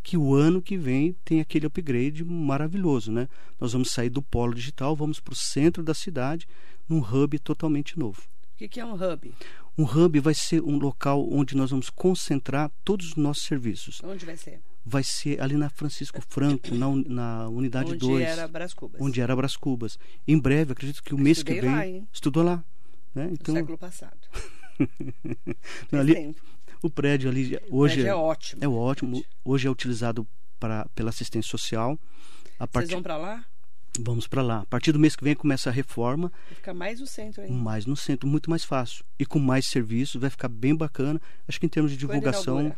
que 0.07 0.17
o 0.17 0.37
ano 0.37 0.63
que 0.63 0.79
vem 0.79 1.17
tem 1.25 1.41
aquele 1.41 1.67
upgrade 1.67 2.25
maravilhoso, 2.25 3.11
né? 3.11 3.29
Nós 3.59 3.73
vamos 3.73 3.91
sair 3.91 4.09
do 4.09 4.23
polo 4.23 4.55
digital, 4.55 4.95
vamos 4.95 5.19
para 5.19 5.33
o 5.33 5.37
centro 5.37 5.83
da 5.83 5.95
cidade, 5.95 6.47
num 6.89 7.01
hub 7.01 7.37
totalmente 7.41 7.99
novo. 7.99 8.23
O 8.55 8.69
que, 8.69 8.79
é 8.79 8.87
um 8.87 8.95
hub? 8.95 9.35
Um 9.77 9.83
hub 9.83 10.21
vai 10.21 10.33
ser 10.33 10.63
um 10.63 10.79
local 10.79 11.29
onde 11.29 11.57
nós 11.57 11.71
vamos 11.71 11.91
concentrar 11.91 12.71
todos 12.85 13.09
os 13.09 13.17
nossos 13.17 13.43
serviços. 13.47 14.01
Onde 14.05 14.25
vai 14.25 14.37
ser? 14.37 14.61
Vai 14.85 15.03
ser 15.03 15.43
ali 15.43 15.57
na 15.57 15.69
Francisco 15.69 16.23
Franco, 16.29 16.73
na, 16.73 16.87
na 17.09 17.49
unidade 17.49 17.97
2. 17.97 18.15
Onde 18.15 18.23
era 18.23 18.47
Bras 18.47 18.73
Cubas. 18.73 19.01
Onde 19.01 19.21
era 19.21 19.35
Bras 19.35 19.57
Cubas. 19.57 19.99
Em 20.25 20.39
breve, 20.39 20.71
acredito 20.71 21.03
que 21.03 21.17
o 21.17 21.19
mês 21.19 21.43
que 21.43 21.61
vem. 21.61 21.69
Lá, 21.69 21.85
hein? 21.85 22.07
Estudou 22.13 22.45
lá. 22.45 22.63
Né? 23.13 23.29
Então... 23.33 23.53
No 23.53 23.61
século 23.61 23.77
passado. 23.77 24.17
Não, 25.91 25.99
ali, 25.99 26.15
tempo. 26.15 26.56
O 26.87 26.91
prédio 26.91 27.29
ali 27.29 27.59
hoje 27.69 27.95
prédio 27.97 28.11
é, 28.11 28.15
ótimo. 28.15 28.65
É 28.65 28.69
ótimo. 28.69 29.25
Hoje 29.45 29.67
é 29.67 29.71
utilizado 29.71 30.27
pra, 30.61 30.87
pela 30.95 31.11
assistência 31.11 31.51
social. 31.51 31.99
A 32.61 32.67
Vocês 32.67 32.91
vão 32.91 33.03
para 33.03 33.17
lá? 33.17 33.45
Vamos 33.99 34.29
para 34.29 34.43
lá. 34.43 34.61
A 34.61 34.67
partir 34.67 34.93
do 34.93 34.99
mês 34.99 35.17
que 35.17 35.25
vem 35.25 35.35
começa 35.35 35.69
a 35.69 35.73
reforma. 35.73 36.31
Vai 36.47 36.55
ficar 36.55 36.75
mais 36.75 37.01
no 37.01 37.07
centro 37.07 37.43
aí. 37.43 37.51
Mais 37.51 37.87
no 37.87 37.97
centro, 37.97 38.29
muito 38.29 38.49
mais 38.49 38.65
fácil. 38.65 39.05
E 39.19 39.27
com 39.27 39.41
mais 39.41 39.67
serviços, 39.67 40.21
vai 40.21 40.31
ficar 40.31 40.49
bem 40.49 40.77
bacana. 40.77 41.21
Acho 41.49 41.59
que 41.59 41.67
em 41.67 41.69
termos 41.69 41.91
de 41.91 41.97
divulgação, 41.97 42.75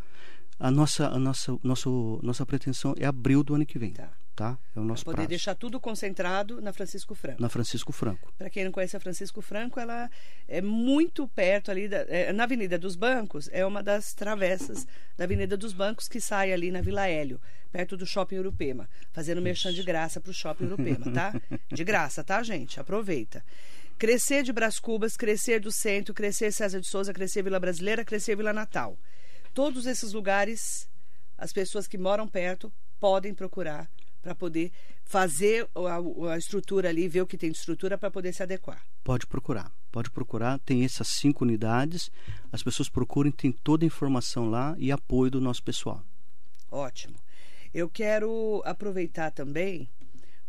a 0.58 0.70
nossa, 0.70 1.08
a 1.08 1.18
nossa, 1.18 1.58
nosso, 1.62 2.18
nossa 2.22 2.46
pretensão 2.46 2.94
é 2.98 3.04
abril 3.04 3.42
do 3.42 3.54
ano 3.54 3.66
que 3.66 3.78
vem. 3.78 3.92
Tá. 3.92 4.10
Tá? 4.38 4.56
É 4.76 4.78
o 4.78 4.84
nosso 4.84 5.02
pra 5.02 5.14
poder 5.14 5.22
prazo. 5.22 5.28
deixar 5.30 5.54
tudo 5.56 5.80
concentrado 5.80 6.60
na 6.60 6.72
Francisco 6.72 7.12
Franco. 7.12 7.42
Na 7.42 7.48
Francisco 7.48 7.90
Franco. 7.90 8.32
Para 8.38 8.48
quem 8.48 8.62
não 8.62 8.70
conhece 8.70 8.96
a 8.96 9.00
Francisco 9.00 9.42
Franco, 9.42 9.80
ela 9.80 10.08
é 10.46 10.62
muito 10.62 11.26
perto 11.26 11.72
ali, 11.72 11.88
da, 11.88 12.06
é, 12.08 12.32
na 12.32 12.44
Avenida 12.44 12.78
dos 12.78 12.94
Bancos, 12.94 13.48
é 13.50 13.66
uma 13.66 13.82
das 13.82 14.14
travessas 14.14 14.86
da 15.16 15.24
Avenida 15.24 15.56
dos 15.56 15.72
Bancos 15.72 16.06
que 16.06 16.20
sai 16.20 16.52
ali 16.52 16.70
na 16.70 16.80
Vila 16.80 17.08
Hélio, 17.08 17.40
perto 17.72 17.96
do 17.96 18.06
Shopping 18.06 18.38
Urupema, 18.38 18.88
fazendo 19.10 19.42
merchan 19.42 19.72
de 19.72 19.82
graça 19.82 20.20
para 20.20 20.30
o 20.30 20.32
Shopping 20.32 20.66
Urupema, 20.66 21.10
tá? 21.12 21.34
De 21.74 21.82
graça, 21.82 22.22
tá, 22.22 22.40
gente? 22.40 22.78
Aproveita. 22.78 23.44
Crescer 23.98 24.44
de 24.44 24.52
Bras 24.52 24.78
Cubas, 24.78 25.16
crescer 25.16 25.58
do 25.58 25.72
centro, 25.72 26.14
crescer 26.14 26.52
César 26.52 26.80
de 26.80 26.86
Souza, 26.86 27.12
crescer 27.12 27.42
Vila 27.42 27.58
Brasileira, 27.58 28.04
crescer 28.04 28.36
Vila 28.36 28.52
Natal. 28.52 28.96
Todos 29.52 29.84
esses 29.84 30.12
lugares, 30.12 30.88
as 31.36 31.52
pessoas 31.52 31.88
que 31.88 31.98
moram 31.98 32.28
perto 32.28 32.72
podem 33.00 33.34
procurar 33.34 33.90
para 34.28 34.34
poder 34.34 34.70
fazer 35.04 35.66
a, 35.74 36.32
a, 36.32 36.36
estrutura 36.36 36.90
ali, 36.90 37.08
ver 37.08 37.22
o 37.22 37.26
que 37.26 37.38
tem 37.38 37.50
de 37.50 37.56
estrutura 37.56 37.96
para 37.96 38.10
poder 38.10 38.34
se 38.34 38.42
adequar. 38.42 38.84
Pode 39.02 39.26
procurar, 39.26 39.72
pode 39.90 40.10
procurar. 40.10 40.58
Tem 40.58 40.84
essas 40.84 41.08
cinco 41.08 41.44
unidades. 41.44 42.10
As 42.52 42.62
pessoas 42.62 42.90
procurem, 42.90 43.32
tem 43.32 43.50
toda 43.50 43.84
a 43.84 43.86
informação 43.86 44.50
lá 44.50 44.74
e 44.78 44.92
apoio 44.92 45.30
do 45.30 45.40
nosso 45.40 45.62
pessoal. 45.62 46.02
Ótimo. 46.70 47.16
Eu 47.72 47.88
quero 47.88 48.62
aproveitar 48.66 49.30
também 49.30 49.88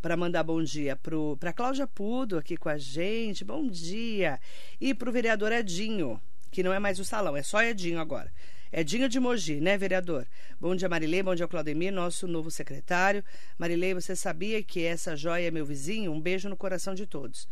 para 0.01 0.17
mandar 0.17 0.43
bom 0.43 0.61
dia 0.61 0.97
para 1.39 1.53
Cláudia 1.53 1.87
Pudo 1.87 2.37
aqui 2.37 2.57
com 2.57 2.67
a 2.67 2.77
gente. 2.77 3.45
Bom 3.45 3.65
dia. 3.65 4.41
E 4.79 4.93
para 4.93 5.09
o 5.09 5.13
vereador 5.13 5.53
Edinho, 5.53 6.19
que 6.51 6.63
não 6.63 6.73
é 6.73 6.79
mais 6.79 6.99
o 6.99 7.05
salão, 7.05 7.37
é 7.37 7.43
só 7.43 7.63
Edinho 7.63 7.99
agora. 7.99 8.29
Edinho 8.71 9.09
de 9.09 9.19
Mogi, 9.19 9.59
né, 9.59 9.77
vereador? 9.77 10.27
Bom 10.61 10.75
dia, 10.75 10.87
Marilei. 10.87 11.23
Bom 11.23 11.33
dia, 11.33 11.47
Claudemir, 11.47 11.91
nosso 11.91 12.27
novo 12.27 12.51
secretário. 12.51 13.23
Marilei, 13.57 13.95
você 13.95 14.15
sabia 14.15 14.61
que 14.61 14.83
essa 14.83 15.15
joia 15.15 15.47
é 15.47 15.51
meu 15.51 15.65
vizinho? 15.65 16.11
Um 16.11 16.21
beijo 16.21 16.47
no 16.47 16.55
coração 16.55 16.93
de 16.93 17.07
todos. 17.07 17.47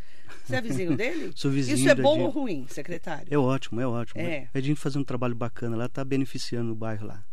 Você 0.45 0.56
é 0.56 0.62
vizinho 0.62 0.95
dele? 0.97 1.32
Sou 1.36 1.49
vizinho 1.49 1.75
Isso 1.75 1.89
é 1.89 1.95
bom 1.95 2.13
Edinho. 2.13 2.25
ou 2.25 2.32
ruim, 2.32 2.67
secretário? 2.69 3.27
É 3.32 3.38
ótimo, 3.38 3.82
é 3.82 3.88
ótimo. 3.88 4.21
É. 4.21 4.47
Edinho 4.53 4.75
fazendo 4.75 5.01
um 5.01 5.06
trabalho 5.06 5.34
bacana 5.34 5.75
lá, 5.75 5.88
está 5.88 6.06
beneficiando 6.06 6.71
o 6.71 6.75
bairro 6.75 7.08
lá. 7.08 7.23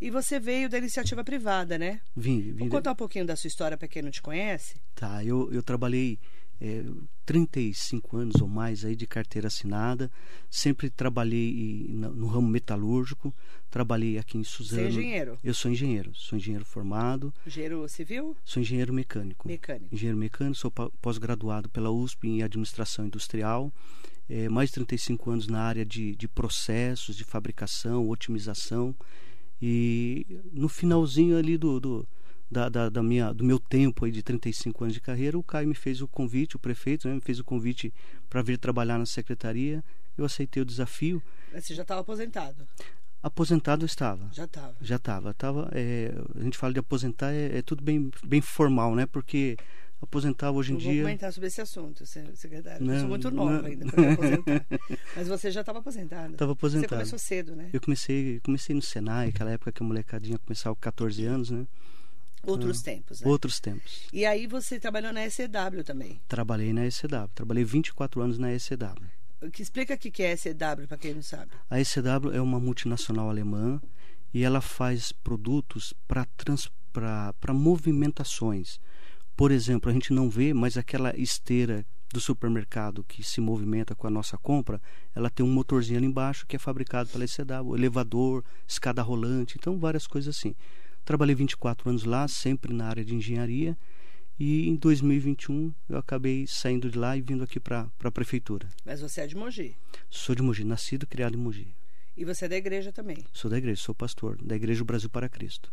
E 0.00 0.08
você 0.10 0.38
veio 0.38 0.68
da 0.68 0.78
iniciativa 0.78 1.24
privada, 1.24 1.76
né? 1.78 2.00
Vim, 2.16 2.40
vim 2.40 2.58
Vou 2.58 2.68
contar 2.68 2.92
um 2.92 2.96
pouquinho 2.96 3.24
da 3.26 3.34
sua 3.36 3.48
história 3.48 3.76
para 3.76 3.86
quem 3.88 4.02
não 4.02 4.10
te 4.10 4.22
conhece. 4.22 4.76
Tá, 4.94 5.24
eu, 5.24 5.48
eu 5.52 5.62
trabalhei 5.62 6.18
é, 6.62 6.84
35 7.26 8.16
anos 8.16 8.40
ou 8.40 8.46
mais 8.46 8.84
aí 8.84 8.94
de 8.94 9.04
carteira 9.04 9.48
assinada, 9.48 10.08
sempre 10.48 10.88
trabalhei 10.88 11.88
no, 11.90 12.28
ramo 12.28 12.46
metalúrgico, 12.46 13.34
trabalhei 13.68 14.16
aqui 14.16 14.38
em 14.38 14.44
Suzano. 14.44 14.82
Você 14.82 14.86
é 14.86 14.90
engenheiro? 14.90 15.38
Eu 15.42 15.54
sou 15.54 15.70
engenheiro, 15.72 16.12
sou 16.14 16.38
engenheiro 16.38 16.64
formado, 16.64 17.34
Engenheiro 17.44 17.88
civil? 17.88 18.36
sou 18.44 18.62
engenheiro 18.62 18.94
mecânico. 18.94 19.48
Mecânico. 19.48 19.92
Engenheiro 19.92 20.16
mecânico, 20.16 20.56
sou 20.56 20.70
pós-graduado 20.70 21.68
pela 21.68 21.90
USP 21.90 22.28
em 22.28 22.42
administração 22.44 23.06
industrial, 23.06 23.72
é, 24.28 24.48
mais 24.48 24.68
de 24.68 24.74
35 24.76 25.30
anos 25.32 25.48
na 25.48 25.62
área 25.62 25.84
de, 25.84 26.14
de 26.14 26.28
processos, 26.28 27.16
de 27.16 27.24
fabricação, 27.24 28.08
otimização. 28.08 28.94
E 29.60 30.26
no 30.52 30.68
finalzinho 30.68 31.36
ali 31.36 31.56
do, 31.56 31.78
do, 31.80 32.08
da, 32.52 32.68
da, 32.68 32.88
da 32.88 33.02
minha, 33.02 33.32
do 33.32 33.42
meu 33.42 33.58
tempo 33.58 34.04
aí 34.04 34.12
de 34.12 34.22
35 34.22 34.84
anos 34.84 34.94
de 34.94 35.00
carreira, 35.00 35.38
o 35.38 35.42
Caio 35.42 35.66
me 35.66 35.74
fez 35.74 36.00
o 36.02 36.06
convite, 36.06 36.54
o 36.56 36.58
prefeito 36.58 37.08
né, 37.08 37.14
me 37.14 37.20
fez 37.20 37.38
o 37.40 37.44
convite 37.44 37.92
para 38.28 38.42
vir 38.42 38.58
trabalhar 38.58 38.98
na 38.98 39.06
secretaria. 39.06 39.82
Eu 40.16 40.24
aceitei 40.26 40.62
o 40.62 40.66
desafio. 40.66 41.22
Você 41.54 41.74
já 41.74 41.82
estava 41.82 42.02
aposentado? 42.02 42.66
Aposentado 43.22 43.82
eu 43.84 43.86
estava. 43.86 44.28
Já 44.32 44.44
estava. 44.44 44.74
Já 44.80 44.96
estava. 44.96 45.32
Tava, 45.34 45.70
é, 45.72 46.12
a 46.34 46.42
gente 46.42 46.58
fala 46.58 46.72
de 46.72 46.80
aposentar, 46.80 47.32
é, 47.32 47.58
é 47.58 47.62
tudo 47.62 47.82
bem, 47.82 48.10
bem 48.24 48.40
formal, 48.40 48.94
né? 48.96 49.06
Porque 49.06 49.56
aposentar 50.00 50.50
hoje 50.50 50.72
em 50.72 50.74
Não 50.74 50.80
vou 50.82 50.92
dia. 50.92 51.02
comentar 51.04 51.32
sobre 51.32 51.46
esse 51.46 51.60
assunto, 51.60 52.04
se- 52.04 52.34
secretário. 52.34 52.82
eu 52.82 52.86
Não, 52.92 52.98
sou 52.98 53.08
muito 53.08 53.30
nova 53.30 53.62
não. 53.62 53.66
ainda 53.66 53.86
para 53.86 54.12
aposentar. 54.12 54.66
Mas 55.16 55.28
você 55.28 55.50
já 55.52 55.60
estava 55.60 55.78
aposentado. 55.78 56.32
Estava 56.32 56.50
aposentado. 56.52 56.88
Você 56.90 56.94
começou 56.96 57.18
cedo, 57.18 57.54
né? 57.54 57.70
Eu 57.72 57.80
comecei, 57.80 58.40
comecei 58.40 58.74
no 58.74 58.82
Senai, 58.82 59.28
aquela 59.28 59.52
época 59.52 59.70
que 59.70 59.82
a 59.82 59.86
molecadinha 59.86 60.38
começava 60.38 60.74
com 60.74 60.80
14 60.80 61.24
anos, 61.24 61.50
né? 61.50 61.64
Outros 62.44 62.82
tempos, 62.82 63.20
né? 63.20 63.28
Outros 63.28 63.60
tempos. 63.60 64.06
E 64.12 64.26
aí 64.26 64.46
você 64.46 64.80
trabalhou 64.80 65.12
na 65.12 65.24
SCW 65.28 65.84
também. 65.84 66.20
Trabalhei 66.26 66.72
na 66.72 66.86
ECW, 66.86 67.28
trabalhei 67.34 67.64
24 67.64 68.20
anos 68.20 68.38
na 68.38 68.52
ECW. 68.52 69.50
Que 69.52 69.62
explica 69.62 69.94
o 69.94 69.98
que 69.98 70.22
é 70.22 70.36
SCW 70.36 70.86
para 70.88 70.96
quem 70.96 71.14
não 71.14 71.22
sabe. 71.22 71.52
A 71.70 71.80
ECW 71.80 72.32
é 72.32 72.40
uma 72.40 72.60
multinacional 72.60 73.28
alemã 73.28 73.80
e 74.34 74.42
ela 74.42 74.60
faz 74.60 75.12
produtos 75.12 75.92
para 76.06 76.26
para 76.92 77.54
movimentações. 77.54 78.78
Por 79.34 79.50
exemplo, 79.50 79.90
a 79.90 79.94
gente 79.94 80.12
não 80.12 80.28
vê, 80.28 80.52
mas 80.52 80.76
aquela 80.76 81.16
esteira 81.18 81.86
do 82.12 82.20
supermercado 82.20 83.02
que 83.02 83.22
se 83.22 83.40
movimenta 83.40 83.94
com 83.94 84.06
a 84.06 84.10
nossa 84.10 84.36
compra, 84.36 84.80
ela 85.14 85.30
tem 85.30 85.44
um 85.44 85.50
motorzinho 85.50 85.98
ali 85.98 86.06
embaixo 86.06 86.46
que 86.46 86.56
é 86.56 86.58
fabricado 86.58 87.08
pela 87.08 87.24
ECW, 87.24 87.74
elevador, 87.74 88.44
escada 88.68 89.00
rolante, 89.00 89.56
então 89.58 89.78
várias 89.78 90.06
coisas 90.06 90.36
assim. 90.36 90.54
Trabalhei 91.04 91.34
24 91.34 91.90
anos 91.90 92.04
lá, 92.04 92.26
sempre 92.28 92.72
na 92.72 92.86
área 92.86 93.04
de 93.04 93.14
engenharia, 93.14 93.76
e 94.38 94.68
em 94.68 94.76
2021 94.76 95.72
eu 95.88 95.98
acabei 95.98 96.46
saindo 96.46 96.90
de 96.90 96.98
lá 96.98 97.16
e 97.16 97.20
vindo 97.20 97.44
aqui 97.44 97.60
para 97.60 97.90
a 98.02 98.10
prefeitura. 98.10 98.68
Mas 98.84 99.00
você 99.00 99.20
é 99.20 99.26
de 99.26 99.36
Mogi. 99.36 99.76
Sou 100.08 100.34
de 100.34 100.42
Mogi, 100.42 100.64
nascido 100.64 101.04
e 101.04 101.06
criado 101.06 101.34
em 101.34 101.40
Mogi. 101.40 101.74
E 102.16 102.24
você 102.24 102.44
é 102.44 102.48
da 102.48 102.56
igreja 102.56 102.92
também. 102.92 103.24
Sou 103.32 103.50
da 103.50 103.58
igreja, 103.58 103.80
sou 103.80 103.94
pastor, 103.94 104.36
da 104.42 104.54
Igreja 104.54 104.84
Brasil 104.84 105.08
para 105.08 105.28
Cristo. 105.28 105.72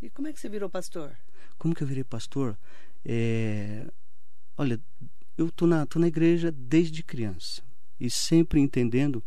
E 0.00 0.08
como 0.08 0.28
é 0.28 0.32
que 0.32 0.40
você 0.40 0.48
virou 0.48 0.70
pastor? 0.70 1.16
Como 1.58 1.74
que 1.74 1.82
eu 1.82 1.86
virei 1.86 2.04
pastor? 2.04 2.56
É, 3.04 3.86
Olha, 4.56 4.78
eu 5.36 5.50
tô 5.50 5.66
na, 5.66 5.86
tô 5.86 5.98
na 5.98 6.08
igreja 6.08 6.52
desde 6.52 7.02
criança 7.02 7.62
e 7.98 8.10
sempre 8.10 8.60
entendendo 8.60 9.24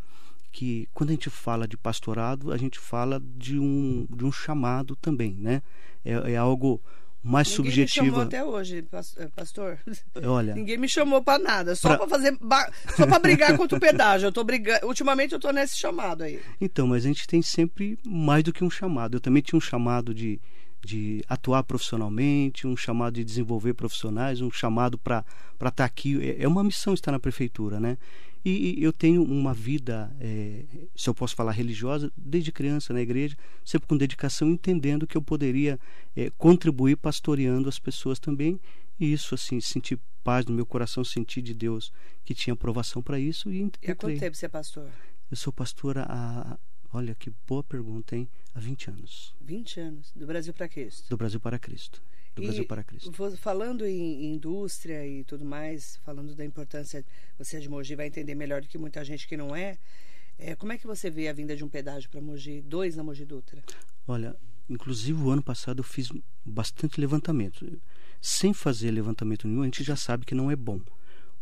que 0.56 0.88
quando 0.94 1.10
a 1.10 1.14
gente 1.14 1.30
fala 1.30 1.68
de 1.68 1.76
pastorado, 1.76 2.54
a 2.54 2.58
gente 2.58 2.80
fala 2.80 3.22
de 3.38 3.60
um, 3.60 4.08
de 4.10 4.24
um 4.24 4.32
chamado 4.32 4.96
também, 4.96 5.34
né? 5.34 5.62
É, 6.06 6.32
é 6.34 6.38
algo 6.38 6.82
mais 7.22 7.48
Ninguém 7.50 7.64
me 7.64 7.70
subjetivo. 7.72 8.06
chamou 8.06 8.22
até 8.22 8.42
hoje, 8.44 8.82
pas- 8.84 9.16
eh, 9.18 9.28
pastor. 9.36 9.78
Olha, 10.24 10.54
Ninguém 10.56 10.78
me 10.78 10.88
chamou 10.88 11.22
para 11.22 11.40
nada, 11.44 11.76
só 11.76 11.98
para 11.98 12.08
fazer, 12.08 12.38
ba- 12.40 12.72
só 12.96 13.06
para 13.06 13.20
brigar 13.20 13.58
contra 13.58 13.78
o 13.78 13.82
pedágio. 13.82 14.28
Eu 14.28 14.32
tô 14.32 14.44
brigando, 14.46 14.86
ultimamente 14.88 15.34
eu 15.34 15.40
tô 15.40 15.52
nesse 15.52 15.76
chamado 15.78 16.24
aí. 16.24 16.40
Então, 16.62 16.88
mas 16.88 17.04
a 17.04 17.08
gente 17.10 17.28
tem 17.28 17.42
sempre 17.42 18.00
mais 18.06 18.42
do 18.44 18.54
que 18.54 18.64
um 18.64 18.70
chamado. 18.70 19.18
Eu 19.18 19.20
também 19.20 19.42
tinha 19.44 19.58
um 19.58 19.62
chamado 19.62 20.14
de, 20.14 20.40
de 20.86 21.22
atuar 21.28 21.64
profissionalmente, 21.64 22.66
um 22.68 22.78
chamado 22.78 23.16
de 23.16 23.24
desenvolver 23.26 23.74
profissionais, 23.74 24.40
um 24.40 24.52
chamado 24.52 24.98
para 24.98 25.26
estar 25.68 25.84
aqui. 25.84 26.18
É- 26.24 26.44
É 26.44 26.48
uma 26.48 26.64
missão 26.64 26.94
estar 26.94 27.12
na 27.12 27.20
prefeitura, 27.20 27.78
né? 27.80 27.98
E, 28.46 28.80
e 28.80 28.84
eu 28.84 28.94
tenho 28.94 29.24
uma 29.24 29.56
vida, 29.56 30.16
é, 30.20 30.66
se 30.96 31.10
eu 31.10 31.16
posso 31.16 31.36
falar 31.36 31.52
religiosa, 31.52 32.12
desde 32.16 32.52
criança 32.52 32.94
na 32.94 33.02
igreja, 33.02 33.36
sempre 33.66 33.88
com 33.88 33.98
dedicação, 33.98 34.48
entendendo 34.52 35.08
que 35.08 35.18
eu 35.18 35.22
poderia 35.22 35.80
é, 36.16 36.30
contribuir 36.38 36.96
pastoreando 36.96 37.68
as 37.68 37.80
pessoas 37.80 38.20
também. 38.20 38.60
E 39.00 39.12
isso, 39.12 39.34
assim, 39.34 39.60
sentir 39.60 40.00
paz 40.24 40.46
no 40.46 40.54
meu 40.54 40.66
coração, 40.66 41.04
sentir 41.04 41.42
de 41.42 41.56
Deus 41.56 41.92
que 42.24 42.36
tinha 42.36 42.54
aprovação 42.54 43.02
para 43.02 43.20
isso 43.20 43.52
e 43.52 43.58
E 43.58 43.92
há 43.92 43.96
quanto 43.96 44.12
entrei. 44.12 44.20
tempo 44.20 44.36
você 44.38 44.46
é 44.46 44.50
pastor? 44.50 44.90
Eu 45.30 45.36
sou 45.38 45.52
pastora 45.52 46.06
há. 46.08 46.58
Olha 46.94 47.14
que 47.16 47.32
boa 47.48 47.64
pergunta, 47.64 48.16
hein? 48.16 48.30
Há 48.54 48.60
20 48.60 48.90
anos. 48.90 49.36
20 49.42 49.80
anos, 49.80 50.12
do 50.16 50.26
Brasil 50.26 50.54
para 50.54 50.70
Cristo. 50.70 51.10
Do 51.10 51.18
Brasil 51.18 51.40
para 51.40 51.60
Cristo. 51.60 52.02
Do 52.36 52.44
E 52.44 52.48
Brasil 52.48 52.66
para 52.66 52.84
Cristo. 52.84 53.12
Falando 53.38 53.86
em, 53.86 54.26
em 54.26 54.34
indústria 54.36 55.08
e 55.08 55.24
tudo 55.24 55.46
mais, 55.46 55.98
falando 56.04 56.36
da 56.36 56.44
importância, 56.44 57.04
você 57.38 57.58
é 57.58 57.60
de 57.60 57.70
Mogi 57.70 57.96
vai 57.96 58.08
entender 58.08 58.36
melhor 58.36 58.62
do 58.62 58.68
que 58.68 58.78
muita 58.78 59.04
gente 59.06 59.28
que 59.28 59.38
não 59.38 59.56
é. 59.56 59.78
É, 60.38 60.54
como 60.54 60.74
é 60.74 60.78
que 60.78 60.86
você 60.86 61.10
vê 61.10 61.30
a 61.30 61.34
vinda 61.34 61.56
de 61.56 61.64
um 61.64 61.70
pedágio 61.70 62.10
para 62.10 62.20
Mogi, 62.20 62.62
dois 62.62 62.96
na 62.96 63.04
Mogi 63.04 63.24
Dutra? 63.24 63.64
Olha, 64.06 64.36
inclusive 64.70 65.18
o 65.22 65.30
ano 65.30 65.42
passado 65.42 65.80
eu 65.80 65.84
fiz 65.84 66.10
bastante 66.44 67.00
levantamento. 67.00 67.66
Sem 68.20 68.54
fazer 68.54 68.92
levantamento 68.92 69.48
nenhum, 69.48 69.62
a 69.62 69.66
gente 69.66 69.84
já 69.84 69.96
sabe 69.96 70.26
que 70.26 70.36
não 70.36 70.52
é 70.52 70.56
bom. 70.56 70.82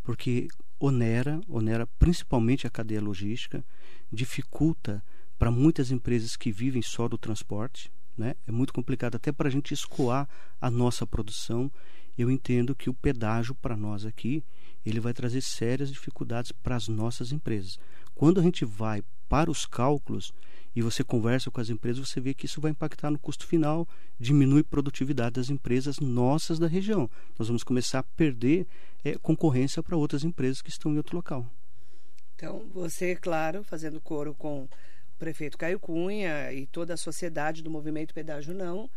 Porque 0.04 0.48
onera, 0.80 1.42
onera 1.48 1.88
principalmente 1.98 2.68
a 2.68 2.70
cadeia 2.70 3.02
logística, 3.02 3.66
dificulta 4.12 5.04
para 5.40 5.50
muitas 5.50 5.90
empresas 5.90 6.36
que 6.36 6.52
vivem 6.52 6.82
só 6.82 7.08
do 7.08 7.18
transporte. 7.18 7.92
Né? 8.18 8.36
É 8.48 8.52
muito 8.52 8.74
complicado 8.74 9.16
até 9.16 9.32
para 9.32 9.48
a 9.48 9.52
gente 9.52 9.74
escoar 9.74 10.28
a 10.62 10.70
nossa 10.70 11.06
produção. 11.06 11.72
Eu 12.18 12.30
entendo 12.30 12.76
que 12.76 12.90
o 12.90 12.94
pedágio 12.94 13.56
para 13.56 13.76
nós 13.76 14.06
aqui 14.06 14.44
ele 14.86 15.00
vai 15.00 15.14
trazer 15.14 15.42
sérias 15.42 15.90
dificuldades 15.90 16.52
para 16.52 16.76
as 16.76 16.88
nossas 16.88 17.32
empresas. 17.32 17.80
Quando 18.14 18.40
a 18.40 18.44
gente 18.44 18.66
vai 18.66 19.04
para 19.30 19.50
os 19.50 19.66
cálculos 19.66 20.34
e 20.76 20.82
você 20.82 21.04
conversa 21.04 21.50
com 21.50 21.62
as 21.62 21.70
empresas, 21.70 22.08
você 22.08 22.20
vê 22.20 22.34
que 22.34 22.46
isso 22.46 22.60
vai 22.60 22.72
impactar 22.72 23.10
no 23.10 23.20
custo 23.20 23.48
final, 23.48 23.88
diminui 24.20 24.62
a 24.62 24.64
produtividade 24.64 25.36
das 25.36 25.50
empresas 25.50 26.00
nossas 26.00 26.60
da 26.60 26.68
região. 26.68 27.10
Nós 27.38 27.48
vamos 27.48 27.64
começar 27.64 28.00
a 28.00 28.04
perder 28.04 28.68
é, 29.04 29.16
concorrência 29.18 29.82
para 29.82 29.98
outras 29.98 30.24
empresas 30.24 30.62
que 30.62 30.70
estão 30.70 30.92
em 30.92 30.98
outro 30.98 31.16
local. 31.16 31.48
Então, 32.36 32.64
você, 32.74 33.16
claro, 33.16 33.64
fazendo 33.64 34.02
coro 34.02 34.34
com 34.34 34.68
prefeito 35.24 35.58
Caio 35.58 35.80
Cunha 35.80 36.52
e 36.52 36.66
toda 36.66 36.94
a 36.96 36.98
sociedade 36.98 37.64
do 37.64 37.70
movimento 37.70 38.14
Pedágio 38.14 38.54
Não, 38.54 38.90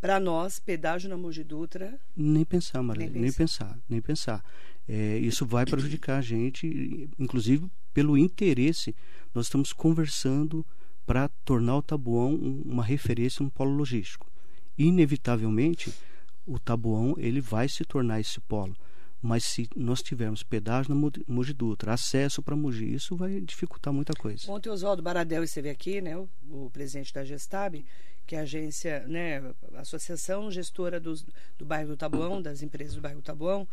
para 0.00 0.18
nós, 0.18 0.58
pedágio 0.58 1.10
na 1.10 1.16
Mogi 1.16 1.44
Dutra, 1.44 2.00
Nem 2.16 2.42
pensar, 2.44 2.82
Maria, 2.82 3.10
Nem 3.10 3.20
nem, 3.20 3.32
pensar, 3.32 3.78
nem 3.86 4.00
pensar. 4.00 4.42
É, 4.88 5.18
isso 5.18 5.44
vai 5.44 5.66
prejudicar 5.66 6.18
a 6.18 6.22
gente, 6.22 7.10
inclusive 7.18 7.66
pelo 7.92 8.16
interesse. 8.16 8.96
Nós 9.34 9.44
estamos 9.46 9.70
conversando 9.74 10.64
para 11.04 11.28
tornar 11.44 11.76
o 11.76 11.82
Tabuão 11.82 12.32
um- 12.32 12.62
uma 12.64 12.82
referência 12.84 13.42
no 13.44 13.50
polo 13.50 13.72
logístico. 13.72 14.26
Inevitavelmente, 14.78 15.92
o 16.46 16.58
Tabuão 16.58 17.14
ele 17.18 17.42
vai 17.42 17.68
se 17.68 17.84
tornar 17.84 18.20
esse 18.20 18.40
polo. 18.40 18.74
Mas 19.20 19.44
se 19.44 19.68
nós 19.74 20.00
tivermos 20.02 20.42
pedágio 20.42 20.94
na 20.94 21.00
Mo- 21.00 21.10
Mogi 21.26 21.52
Dutra, 21.52 21.92
acesso 21.94 22.42
para 22.42 22.54
Mogi, 22.54 22.94
isso 22.94 23.16
vai 23.16 23.40
dificultar 23.40 23.92
muita 23.92 24.12
coisa. 24.14 24.50
Ontem 24.50 24.68
o 24.68 24.72
Oswaldo 24.72 25.02
Baradel 25.02 25.42
esteve 25.42 25.68
aqui, 25.70 26.00
né, 26.00 26.16
o, 26.16 26.28
o 26.48 26.70
presidente 26.72 27.12
da 27.12 27.24
Gestab, 27.24 27.84
que 28.26 28.36
é 28.36 28.38
a 28.38 28.42
agência, 28.42 29.04
né, 29.08 29.38
a 29.74 29.80
associação 29.80 30.50
gestora 30.50 31.00
dos, 31.00 31.26
do 31.58 31.64
bairro 31.64 31.88
do 31.88 31.96
Tabuão, 31.96 32.40
das 32.40 32.62
empresas 32.62 32.94
do 32.94 33.00
bairro 33.00 33.20
do 33.20 33.24
Tabuão, 33.24 33.66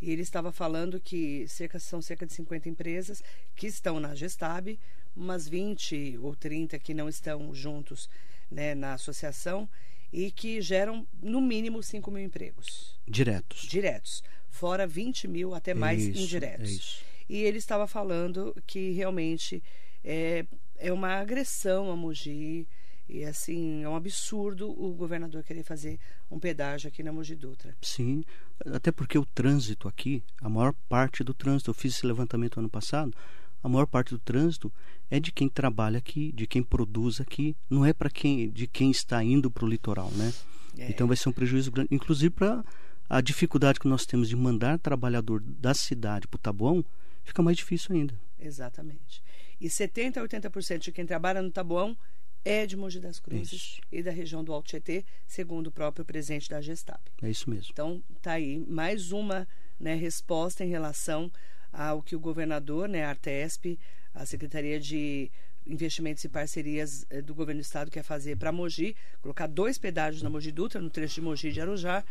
e 0.00 0.10
ele 0.10 0.22
estava 0.22 0.52
falando 0.52 1.00
que 1.00 1.46
cerca, 1.48 1.78
são 1.80 2.00
cerca 2.00 2.24
de 2.26 2.32
50 2.32 2.68
empresas 2.68 3.22
que 3.56 3.66
estão 3.66 3.98
na 3.98 4.14
Gestab, 4.14 4.78
umas 5.16 5.48
20 5.48 6.18
ou 6.22 6.36
30 6.36 6.78
que 6.78 6.94
não 6.94 7.08
estão 7.08 7.52
juntos 7.54 8.08
né, 8.50 8.74
na 8.74 8.94
associação 8.94 9.68
e 10.12 10.30
que 10.30 10.60
geram 10.60 11.06
no 11.22 11.40
mínimo 11.40 11.82
5 11.82 12.10
mil 12.10 12.22
empregos 12.22 13.00
Diretos. 13.08 13.62
diretos, 13.62 14.22
fora 14.50 14.86
20 14.86 15.26
mil 15.28 15.54
até 15.54 15.72
mais 15.74 16.02
Isso, 16.02 16.20
indiretos. 16.20 17.02
é. 17.08 17.12
E 17.32 17.42
ele 17.42 17.58
estava 17.58 17.86
falando 17.86 18.54
que 18.66 18.90
realmente 18.90 19.62
é, 20.04 20.44
é 20.76 20.92
uma 20.92 21.14
agressão 21.14 21.90
a 21.90 21.96
Mogi. 21.96 22.66
E 23.08 23.24
assim, 23.24 23.82
é 23.82 23.88
um 23.88 23.96
absurdo 23.96 24.70
o 24.70 24.92
governador 24.94 25.42
querer 25.42 25.62
fazer 25.64 25.98
um 26.30 26.38
pedágio 26.38 26.88
aqui 26.88 27.02
na 27.02 27.12
Mogi 27.12 27.34
Dutra. 27.34 27.76
Sim, 27.82 28.22
até 28.66 28.90
porque 28.92 29.18
o 29.18 29.24
trânsito 29.26 29.88
aqui, 29.88 30.22
a 30.40 30.48
maior 30.48 30.72
parte 30.88 31.22
do 31.24 31.34
trânsito, 31.34 31.70
eu 31.70 31.74
fiz 31.74 31.94
esse 31.96 32.06
levantamento 32.06 32.58
ano 32.58 32.70
passado, 32.70 33.14
a 33.62 33.68
maior 33.68 33.86
parte 33.86 34.10
do 34.10 34.18
trânsito 34.18 34.72
é 35.10 35.20
de 35.20 35.30
quem 35.30 35.48
trabalha 35.48 35.98
aqui, 35.98 36.32
de 36.32 36.46
quem 36.46 36.62
produz 36.62 37.20
aqui, 37.20 37.56
não 37.68 37.84
é 37.84 37.92
para 37.92 38.10
quem 38.10 38.50
de 38.50 38.66
quem 38.66 38.90
está 38.90 39.22
indo 39.22 39.50
para 39.50 39.64
o 39.64 39.68
litoral, 39.68 40.10
né? 40.12 40.32
É. 40.78 40.90
Então 40.90 41.06
vai 41.06 41.16
ser 41.16 41.28
um 41.28 41.32
prejuízo 41.32 41.70
grande, 41.70 41.94
inclusive 41.94 42.30
para 42.30 42.64
a 43.08 43.20
dificuldade 43.20 43.78
que 43.78 43.86
nós 43.86 44.06
temos 44.06 44.28
de 44.28 44.36
mandar 44.36 44.78
trabalhador 44.78 45.42
da 45.42 45.74
cidade 45.74 46.26
para 46.26 46.36
o 46.36 46.40
Taboão, 46.40 46.84
fica 47.22 47.42
mais 47.42 47.56
difícil 47.56 47.94
ainda. 47.94 48.18
Exatamente. 48.38 49.22
E 49.60 49.68
70 49.68 50.20
a 50.20 50.26
80% 50.26 50.78
de 50.78 50.92
quem 50.92 51.04
trabalha 51.04 51.42
no 51.42 51.50
Taboão 51.50 51.96
é 52.44 52.66
de 52.66 52.76
Mogi 52.76 52.98
das 52.98 53.20
Cruzes 53.20 53.52
isso. 53.52 53.80
e 53.92 54.02
da 54.02 54.10
região 54.10 54.42
do 54.42 54.52
Alto 54.52 54.68
Tietê, 54.68 55.04
segundo 55.26 55.68
o 55.68 55.70
próprio 55.70 56.04
presidente 56.04 56.48
da 56.48 56.60
Gestab. 56.60 57.00
É 57.22 57.30
isso 57.30 57.48
mesmo. 57.48 57.68
Então, 57.70 58.02
tá 58.20 58.32
aí 58.32 58.58
mais 58.58 59.12
uma 59.12 59.46
né, 59.78 59.94
resposta 59.94 60.64
em 60.64 60.68
relação 60.68 61.30
ao 61.72 62.02
que 62.02 62.14
o 62.14 62.20
governador, 62.20 62.88
né, 62.88 63.04
a 63.04 63.10
Artesp, 63.10 63.78
a 64.14 64.26
Secretaria 64.26 64.78
de 64.78 65.30
Investimentos 65.66 66.22
e 66.24 66.28
Parcerias 66.28 67.06
eh, 67.08 67.22
do 67.22 67.34
Governo 67.34 67.60
do 67.60 67.64
Estado 67.64 67.90
quer 67.90 68.02
fazer 68.02 68.36
para 68.36 68.52
Mogi, 68.52 68.96
colocar 69.20 69.46
dois 69.46 69.78
pedágios 69.78 70.22
na 70.22 70.28
Mogi 70.28 70.50
Dutra, 70.50 70.80
no 70.80 70.90
trecho 70.90 71.16
de 71.16 71.20
Mogi 71.22 71.52
de 71.52 71.60
Arujá, 71.60 72.04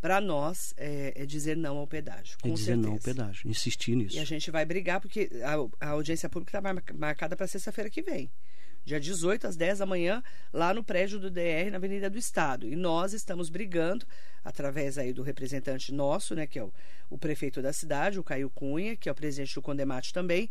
para 0.00 0.20
nós 0.20 0.72
é, 0.76 1.12
é, 1.16 1.26
dizer 1.26 1.56
não 1.56 1.78
ao 1.78 1.86
pedágio. 1.86 2.36
é 2.44 2.48
dizer 2.50 2.64
certeza. 2.66 2.86
não 2.86 2.92
ao 2.92 3.00
pedágio, 3.00 3.50
insistir 3.50 3.96
nisso. 3.96 4.16
E 4.16 4.20
a 4.20 4.24
gente 4.24 4.50
vai 4.50 4.64
brigar, 4.64 5.00
porque 5.00 5.28
a, 5.42 5.86
a 5.86 5.90
audiência 5.90 6.28
pública 6.28 6.56
está 6.56 6.94
marcada 6.94 7.34
para 7.34 7.46
sexta-feira 7.46 7.90
que 7.90 8.02
vem 8.02 8.30
dia 8.88 8.98
18 8.98 9.46
às 9.46 9.54
10 9.54 9.80
da 9.80 9.86
manhã, 9.86 10.22
lá 10.50 10.72
no 10.72 10.82
prédio 10.82 11.18
do 11.18 11.30
DR, 11.30 11.70
na 11.70 11.76
Avenida 11.76 12.08
do 12.08 12.16
Estado. 12.16 12.66
E 12.66 12.74
nós 12.74 13.12
estamos 13.12 13.50
brigando, 13.50 14.06
através 14.42 14.96
aí 14.96 15.12
do 15.12 15.22
representante 15.22 15.92
nosso, 15.92 16.34
né, 16.34 16.46
que 16.46 16.58
é 16.58 16.64
o, 16.64 16.72
o 17.10 17.18
prefeito 17.18 17.60
da 17.60 17.72
cidade, 17.72 18.18
o 18.18 18.24
Caio 18.24 18.48
Cunha, 18.48 18.96
que 18.96 19.08
é 19.08 19.12
o 19.12 19.14
presidente 19.14 19.54
do 19.54 19.60
Condemate 19.60 20.12
também, 20.12 20.48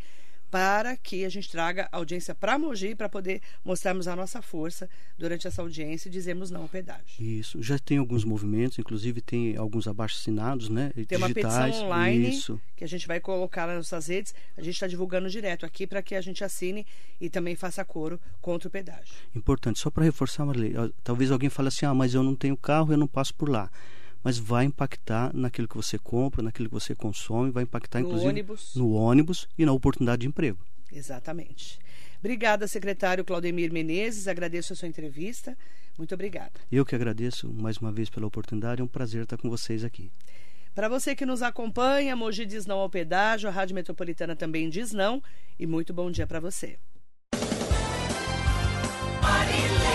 para 0.49 0.95
que 0.95 1.25
a 1.25 1.29
gente 1.29 1.49
traga 1.49 1.89
audiência 1.91 2.33
para 2.33 2.57
Mogi 2.57 2.95
para 2.95 3.09
poder 3.09 3.41
mostrarmos 3.63 4.07
a 4.07 4.15
nossa 4.15 4.41
força 4.41 4.89
durante 5.17 5.47
essa 5.47 5.61
audiência 5.61 6.07
e 6.07 6.11
dizermos 6.11 6.49
não 6.49 6.61
ao 6.63 6.69
pedágio. 6.69 7.03
Isso, 7.19 7.61
já 7.61 7.77
tem 7.77 7.97
alguns 7.97 8.23
movimentos, 8.23 8.79
inclusive 8.79 9.21
tem 9.21 9.57
alguns 9.57 9.87
abaixo-assinados, 9.87 10.69
né? 10.69 10.91
Tem 10.93 11.03
digitais, 11.05 11.21
uma 11.21 11.33
petição 11.33 11.85
online 11.85 12.29
isso. 12.29 12.61
que 12.75 12.83
a 12.83 12.87
gente 12.87 13.07
vai 13.07 13.19
colocar 13.19 13.67
nas 13.67 13.77
nossas 13.77 14.07
redes, 14.07 14.33
a 14.57 14.61
gente 14.61 14.73
está 14.73 14.87
divulgando 14.87 15.29
direto 15.29 15.65
aqui 15.65 15.85
para 15.85 16.01
que 16.01 16.15
a 16.15 16.21
gente 16.21 16.43
assine 16.43 16.85
e 17.19 17.29
também 17.29 17.55
faça 17.55 17.83
coro 17.83 18.19
contra 18.41 18.67
o 18.67 18.71
pedágio. 18.71 19.15
Importante, 19.35 19.79
só 19.79 19.89
para 19.89 20.03
reforçar, 20.03 20.45
Marley, 20.45 20.73
talvez 21.03 21.31
alguém 21.31 21.49
fale 21.49 21.67
assim, 21.67 21.85
ah, 21.85 21.93
mas 21.93 22.13
eu 22.13 22.23
não 22.23 22.35
tenho 22.35 22.55
carro, 22.55 22.93
eu 22.93 22.97
não 22.97 23.07
passo 23.07 23.33
por 23.33 23.49
lá 23.49 23.69
mas 24.23 24.37
vai 24.37 24.65
impactar 24.65 25.35
naquilo 25.35 25.67
que 25.67 25.75
você 25.75 25.97
compra, 25.97 26.41
naquilo 26.41 26.69
que 26.69 26.73
você 26.73 26.95
consome, 26.95 27.51
vai 27.51 27.63
impactar 27.63 27.99
no 27.99 28.07
inclusive 28.07 28.29
ônibus. 28.29 28.75
no 28.75 28.91
ônibus 28.93 29.47
e 29.57 29.65
na 29.65 29.71
oportunidade 29.71 30.21
de 30.21 30.27
emprego. 30.27 30.59
Exatamente. 30.91 31.79
Obrigada, 32.19 32.67
secretário 32.67 33.23
Claudemir 33.23 33.71
Menezes. 33.71 34.27
Agradeço 34.27 34.73
a 34.73 34.75
sua 34.75 34.87
entrevista. 34.87 35.57
Muito 35.97 36.13
obrigada. 36.13 36.53
Eu 36.71 36.85
que 36.85 36.95
agradeço 36.95 37.51
mais 37.51 37.77
uma 37.77 37.91
vez 37.91 38.09
pela 38.09 38.25
oportunidade. 38.27 38.81
É 38.81 38.83
um 38.83 38.87
prazer 38.87 39.23
estar 39.23 39.37
com 39.37 39.49
vocês 39.49 39.83
aqui. 39.83 40.11
Para 40.73 40.87
você 40.87 41.15
que 41.15 41.25
nos 41.25 41.41
acompanha, 41.41 42.15
Mogi 42.15 42.45
diz 42.45 42.65
não 42.65 42.77
ao 42.79 42.89
pedágio, 42.89 43.49
a 43.49 43.51
Rádio 43.51 43.73
Metropolitana 43.73 44.35
também 44.35 44.69
diz 44.69 44.91
não. 44.91 45.21
E 45.59 45.65
muito 45.65 45.93
bom 45.93 46.11
dia 46.11 46.27
para 46.27 46.39
você. 46.39 46.77
Marília. 49.21 49.86